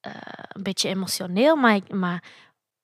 eh, 0.00 0.12
een 0.48 0.62
beetje 0.62 0.88
emotioneel, 0.88 1.56
maar, 1.56 1.74
ik, 1.74 1.92
maar 1.92 2.24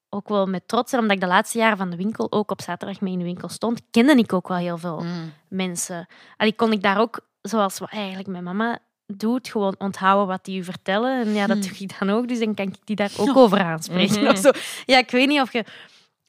ook 0.08 0.28
wel 0.28 0.46
met 0.46 0.68
trots. 0.68 0.92
En 0.92 0.98
omdat 0.98 1.16
ik 1.16 1.22
de 1.22 1.28
laatste 1.28 1.58
jaren 1.58 1.76
van 1.76 1.90
de 1.90 1.96
winkel 1.96 2.32
ook 2.32 2.50
op 2.50 2.60
zaterdag 2.62 3.00
mee 3.00 3.12
in 3.12 3.18
de 3.18 3.24
winkel 3.24 3.48
stond, 3.48 3.80
kende 3.90 4.14
ik 4.16 4.32
ook 4.32 4.48
wel 4.48 4.56
heel 4.56 4.78
veel 4.78 5.00
Mm. 5.00 5.32
mensen. 5.48 6.06
Allee, 6.36 6.54
kon 6.54 6.72
ik 6.72 6.82
daar 6.82 6.98
ook, 6.98 7.20
zoals 7.42 7.78
wat 7.78 7.90
eigenlijk 7.90 8.28
mijn 8.28 8.44
mama 8.44 8.78
doet, 9.18 9.48
gewoon 9.48 9.74
onthouden 9.78 10.26
wat 10.26 10.44
die 10.44 10.58
u 10.60 10.64
vertellen. 10.64 11.26
En 11.26 11.32
ja, 11.32 11.46
dat 11.46 11.56
Hmm. 11.58 11.66
doe 11.68 11.76
ik 11.78 11.98
dan 11.98 12.10
ook, 12.10 12.28
dus 12.28 12.38
dan 12.38 12.54
kan 12.54 12.66
ik 12.66 12.74
die 12.84 12.96
daar 12.96 13.10
ook 13.18 13.36
over 13.36 13.58
aanspreken. 13.62 14.20
Mhm. 14.22 14.30
of 14.30 14.38
zo. 14.38 14.50
Ja, 14.86 14.98
ik 14.98 15.10
weet 15.10 15.28
niet 15.28 15.40
of 15.40 15.52
je... 15.52 15.64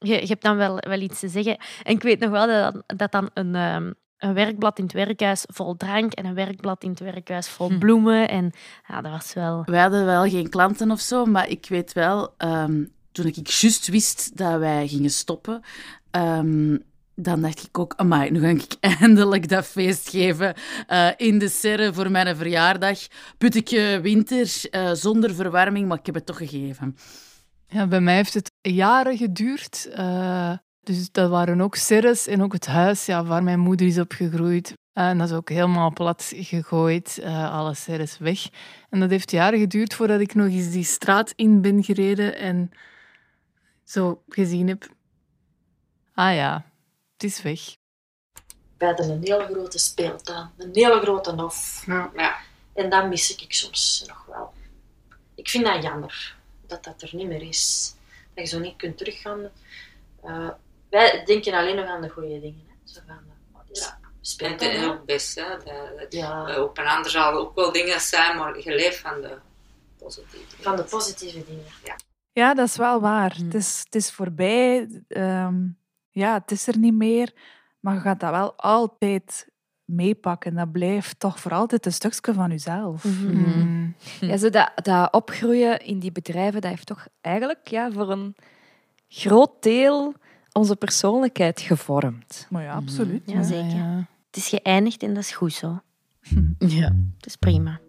Je, 0.03 0.13
je 0.21 0.27
hebt 0.27 0.41
dan 0.43 0.57
wel, 0.57 0.77
wel 0.79 0.99
iets 0.99 1.19
te 1.19 1.27
zeggen. 1.29 1.57
En 1.83 1.93
ik 1.95 2.03
weet 2.03 2.19
nog 2.19 2.29
wel 2.29 2.47
dat, 2.47 2.83
dat 2.97 3.11
dan 3.11 3.29
een, 3.33 3.55
ehm, 3.55 3.91
een 4.17 4.33
werkblad 4.33 4.77
in 4.77 4.83
het 4.83 4.93
werkhuis 4.93 5.43
vol 5.47 5.77
drank 5.77 6.13
en 6.13 6.25
een 6.25 6.33
werkblad 6.33 6.83
in 6.83 6.89
het 6.89 6.99
werkhuis 6.99 7.47
vol 7.49 7.69
Hm. 7.69 7.77
bloemen. 7.79 8.29
En 8.29 8.51
ja, 8.87 9.01
dat 9.01 9.11
was 9.11 9.33
wel... 9.33 9.61
Wij 9.65 9.81
hadden 9.81 10.05
wel 10.05 10.29
geen 10.29 10.49
klanten 10.49 10.91
of 10.91 10.99
zo, 10.99 11.25
maar 11.25 11.49
ik 11.49 11.65
weet 11.69 11.93
wel, 11.93 12.33
ehm, 12.37 12.83
toen 13.11 13.25
ik 13.25 13.35
juist 13.47 13.87
wist 13.87 14.37
dat 14.37 14.59
wij 14.59 14.87
gingen 14.87 15.09
stoppen, 15.11 15.61
ehm, 16.11 16.77
dan 17.21 17.41
dacht 17.41 17.63
ik 17.63 17.77
ook, 17.79 17.93
amai, 17.95 18.31
nu 18.31 18.39
ga 18.39 18.47
ik 18.47 18.75
eindelijk 18.99 19.49
dat 19.49 19.65
feest 19.65 20.09
geven 20.09 20.53
eh, 20.87 21.09
in 21.17 21.39
de 21.39 21.49
serre 21.49 21.93
voor 21.93 22.11
mijn 22.11 22.35
verjaardag. 22.35 22.99
Putteke 23.37 23.99
winter, 24.01 24.61
eh, 24.71 24.91
zonder 24.93 25.35
verwarming, 25.35 25.87
maar 25.87 25.97
ik 25.99 26.05
heb 26.05 26.15
het 26.15 26.25
toch 26.25 26.37
gegeven. 26.37 26.95
Ja, 27.67 27.87
bij 27.87 28.01
mij 28.01 28.15
heeft 28.15 28.33
het 28.33 28.51
jaren 28.61 29.17
geduurd. 29.17 29.89
eh, 29.93 30.53
dus 30.83 31.11
dat 31.11 31.29
waren 31.29 31.61
ook 31.61 31.75
serres 31.75 32.27
en 32.27 32.41
ook 32.41 32.53
het 32.53 32.65
huis 32.65 33.05
ja, 33.05 33.23
waar 33.25 33.43
mijn 33.43 33.59
moeder 33.59 33.87
is 33.87 33.99
opgegroeid. 33.99 34.73
Eh, 34.93 35.09
en 35.09 35.17
dat 35.17 35.29
is 35.29 35.35
ook 35.35 35.49
helemaal 35.49 35.93
plat 35.93 36.33
gegooid, 36.35 37.17
eh, 37.17 37.53
alle 37.53 37.73
serres 37.73 38.17
weg. 38.17 38.49
En 38.89 38.99
dat 38.99 39.09
heeft 39.09 39.31
jaren 39.31 39.59
geduurd 39.59 39.93
voordat 39.93 40.19
ik 40.19 40.33
nog 40.35 40.47
eens 40.47 40.71
die 40.71 40.83
straat 40.83 41.33
in 41.35 41.61
ben 41.61 41.83
gereden 41.83 42.37
en 42.37 42.71
zo 43.83 44.23
gezien 44.27 44.67
heb. 44.67 44.89
Ah 46.13 46.35
ja, 46.35 46.70
het 47.21 47.31
is 47.31 47.41
weg. 47.41 47.75
wij 48.77 48.87
hadden 48.87 49.09
een 49.09 49.21
hele 49.23 49.45
grote 49.45 49.77
speeltuin, 49.77 50.49
een 50.57 50.69
hele 50.73 50.99
grote 51.01 51.31
hof. 51.31 51.83
Ja. 51.85 52.39
En 52.73 52.89
dat 52.89 53.07
mis 53.07 53.35
ik 53.35 53.53
soms 53.53 54.03
nog 54.07 54.25
wel. 54.25 54.53
Ik 55.35 55.49
vind 55.49 55.65
dat 55.65 55.83
jammer, 55.83 56.35
dat 56.67 56.83
dat 56.83 57.01
er 57.01 57.09
niet 57.15 57.27
meer 57.27 57.41
is. 57.41 57.95
Dat 58.33 58.49
je 58.49 58.55
zo 58.55 58.59
niet 58.59 58.75
kunt 58.75 58.97
teruggaan. 58.97 59.49
Eh, 60.23 60.49
wij 60.89 61.23
denken 61.25 61.53
alleen 61.53 61.75
nog 61.75 61.85
aan 61.85 62.01
de 62.01 62.09
goede 62.09 62.39
dingen. 62.39 62.65
Hè. 62.67 62.73
Zo 62.93 62.99
van, 63.07 63.15
uh, 63.55 63.59
is 63.71 63.79
Ja. 63.79 63.85
dat? 63.85 63.95
En 64.03 64.09
Speelt 64.21 64.51
het 64.51 64.59
dat 64.59 64.71
is 64.71 64.79
wel? 64.79 64.91
ook 64.93 65.05
best, 65.05 65.35
hè. 65.35 65.49
Dat, 65.49 65.65
dat, 65.99 66.13
Ja. 66.13 66.45
dat 66.45 66.57
op 66.69 66.77
een 66.77 66.87
ander 66.87 67.11
zal 67.11 67.33
ook 67.33 67.55
wel 67.55 67.71
dingen 67.71 67.99
zijn, 68.01 68.37
maar 68.37 68.59
je 68.59 68.75
leeft 68.75 68.97
van 68.99 69.21
de 69.21 69.37
positieve 69.97 70.45
dingen. 70.49 70.63
Van 70.63 70.75
de 70.75 70.83
positieve 70.83 71.45
dingen. 71.45 71.65
Ja. 71.83 71.95
Ja, 72.33 72.53
dat 72.53 72.67
is 72.67 72.75
wel 72.75 72.99
waar. 73.01 73.35
Het, 73.35 73.53
is, 73.53 73.81
het 73.83 73.95
is 73.95 74.11
voorbij. 74.11 74.87
ehm, 75.07 75.67
ja, 76.11 76.33
het 76.33 76.51
is 76.51 76.67
er 76.67 76.77
niet 76.77 76.93
meer. 76.93 77.33
Maar 77.79 77.93
je 77.93 77.99
gaat 77.99 78.19
dat 78.19 78.31
wel 78.31 78.53
altijd 78.55 79.47
meepakken. 79.85 80.55
Dat 80.55 80.71
blijft 80.71 81.19
toch 81.19 81.39
voor 81.39 81.53
altijd 81.53 81.85
een 81.85 81.93
stukje 81.93 82.33
van 82.33 82.49
jezelf. 82.49 83.03
Mm. 83.03 83.95
Ja, 84.19 84.37
zo 84.37 84.49
dat, 84.49 84.71
dat 84.75 85.13
opgroeien 85.13 85.79
in 85.79 85.99
die 85.99 86.11
bedrijven, 86.11 86.61
dat 86.61 86.69
heeft 86.69 86.85
toch 86.85 87.07
eigenlijk 87.21 87.67
ja, 87.67 87.91
voor 87.91 88.11
een 88.11 88.35
groot 89.07 89.51
deel 89.59 90.13
onze 90.51 90.75
persoonlijkheid 90.75 91.61
gevormd. 91.61 92.47
Maar 92.49 92.63
ja, 92.63 92.73
absoluut. 92.73 93.21
Ja, 93.25 93.43
zeker. 93.43 94.07
Het 94.27 94.37
is 94.37 94.47
geëindigd 94.47 95.03
en 95.03 95.13
dat 95.13 95.23
is 95.23 95.31
goed 95.31 95.53
zo. 95.53 95.79
Ja. 96.57 96.95
Het 97.17 97.25
is 97.25 97.35
prima. 97.35 97.79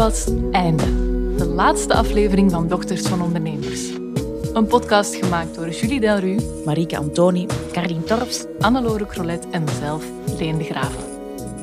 Was 0.00 0.28
Einde, 0.50 0.84
de 1.36 1.46
laatste 1.46 1.94
aflevering 1.94 2.50
van 2.50 2.68
Dochters 2.68 3.02
van 3.02 3.22
Ondernemers. 3.22 3.90
Een 4.52 4.66
podcast 4.66 5.14
gemaakt 5.14 5.54
door 5.54 5.68
Julie 5.68 6.00
Delru, 6.00 6.36
Marieke 6.64 6.96
Antoni, 6.96 7.46
Carlien 7.72 8.04
Torps. 8.04 8.44
Annelore 8.60 9.06
Crolet 9.06 9.50
en 9.50 9.64
mezelf, 9.64 10.04
Leen 10.38 10.58
de 10.58 10.64
Graven. 10.64 11.04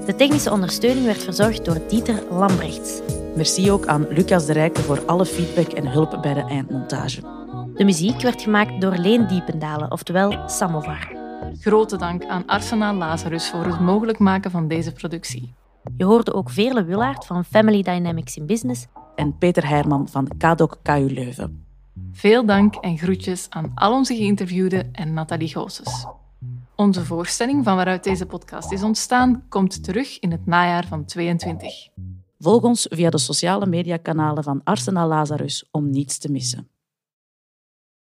De 0.06 0.16
technische 0.16 0.52
ondersteuning 0.52 1.06
werd 1.06 1.24
verzorgd 1.24 1.66
door 1.66 1.82
Dieter 1.88 2.24
Lambrechts. 2.32 3.02
Merci 3.36 3.72
ook 3.72 3.86
aan 3.86 4.08
Lucas 4.10 4.46
de 4.46 4.54
Rijken 4.54 4.84
voor 4.84 5.06
alle 5.06 5.26
feedback 5.26 5.72
en 5.72 5.88
hulp 5.88 6.20
bij 6.22 6.34
de 6.34 6.44
eindmontage. 6.44 7.22
De 7.74 7.84
muziek 7.84 8.22
werd 8.22 8.42
gemaakt 8.42 8.82
door 8.82 8.96
Leen 8.96 9.28
Diependalen, 9.28 9.92
oftewel 9.92 10.50
Samovar. 10.50 11.12
Grote 11.60 11.98
dank 11.98 12.26
aan 12.26 12.46
Arsenaal 12.46 12.96
Lazarus 12.96 13.50
voor 13.50 13.66
het 13.66 13.80
mogelijk 13.80 14.20
maken 14.20 14.52
van 14.52 14.68
deze 14.68 14.92
productie. 14.92 15.56
Je 15.98 16.04
hoorde 16.04 16.34
ook 16.34 16.50
Veerle 16.50 16.84
Willaert 16.84 17.26
van 17.26 17.46
Family 17.46 17.82
Dynamics 17.82 18.36
in 18.36 18.46
Business 18.46 18.86
En 19.16 19.38
Peter 19.38 19.68
Heijman 19.68 20.08
van 20.08 20.28
KDOC 20.38 20.80
KU 20.82 21.14
Leuven. 21.14 21.66
Veel 22.12 22.46
dank 22.46 22.76
en 22.76 22.98
groetjes 22.98 23.50
aan 23.50 23.72
al 23.76 23.94
onze 23.94 24.16
geïnterviewden 24.16 24.94
en 24.94 25.14
Nathalie 25.14 25.48
Goossens. 25.48 26.06
Onze 26.76 27.06
voorstelling 27.06 27.64
van 27.64 27.76
waaruit 27.76 28.04
deze 28.04 28.26
podcast 28.26 28.72
is 28.72 28.84
ontstaan 28.84 29.44
komt 29.50 29.84
terug 29.84 30.20
in 30.20 30.32
het 30.32 30.46
najaar 30.46 30.88
van 30.88 31.06
22. 31.06 31.88
Volg 32.40 32.64
ons 32.64 32.86
via 32.90 33.10
de 33.10 33.18
sociale 33.18 33.66
mediakanalen 33.66 34.44
van 34.44 34.62
Arsenal 34.64 35.08
Lazarus 35.08 35.68
om 35.72 35.90
niets 35.90 36.18
te 36.18 36.32
missen. 36.32 36.68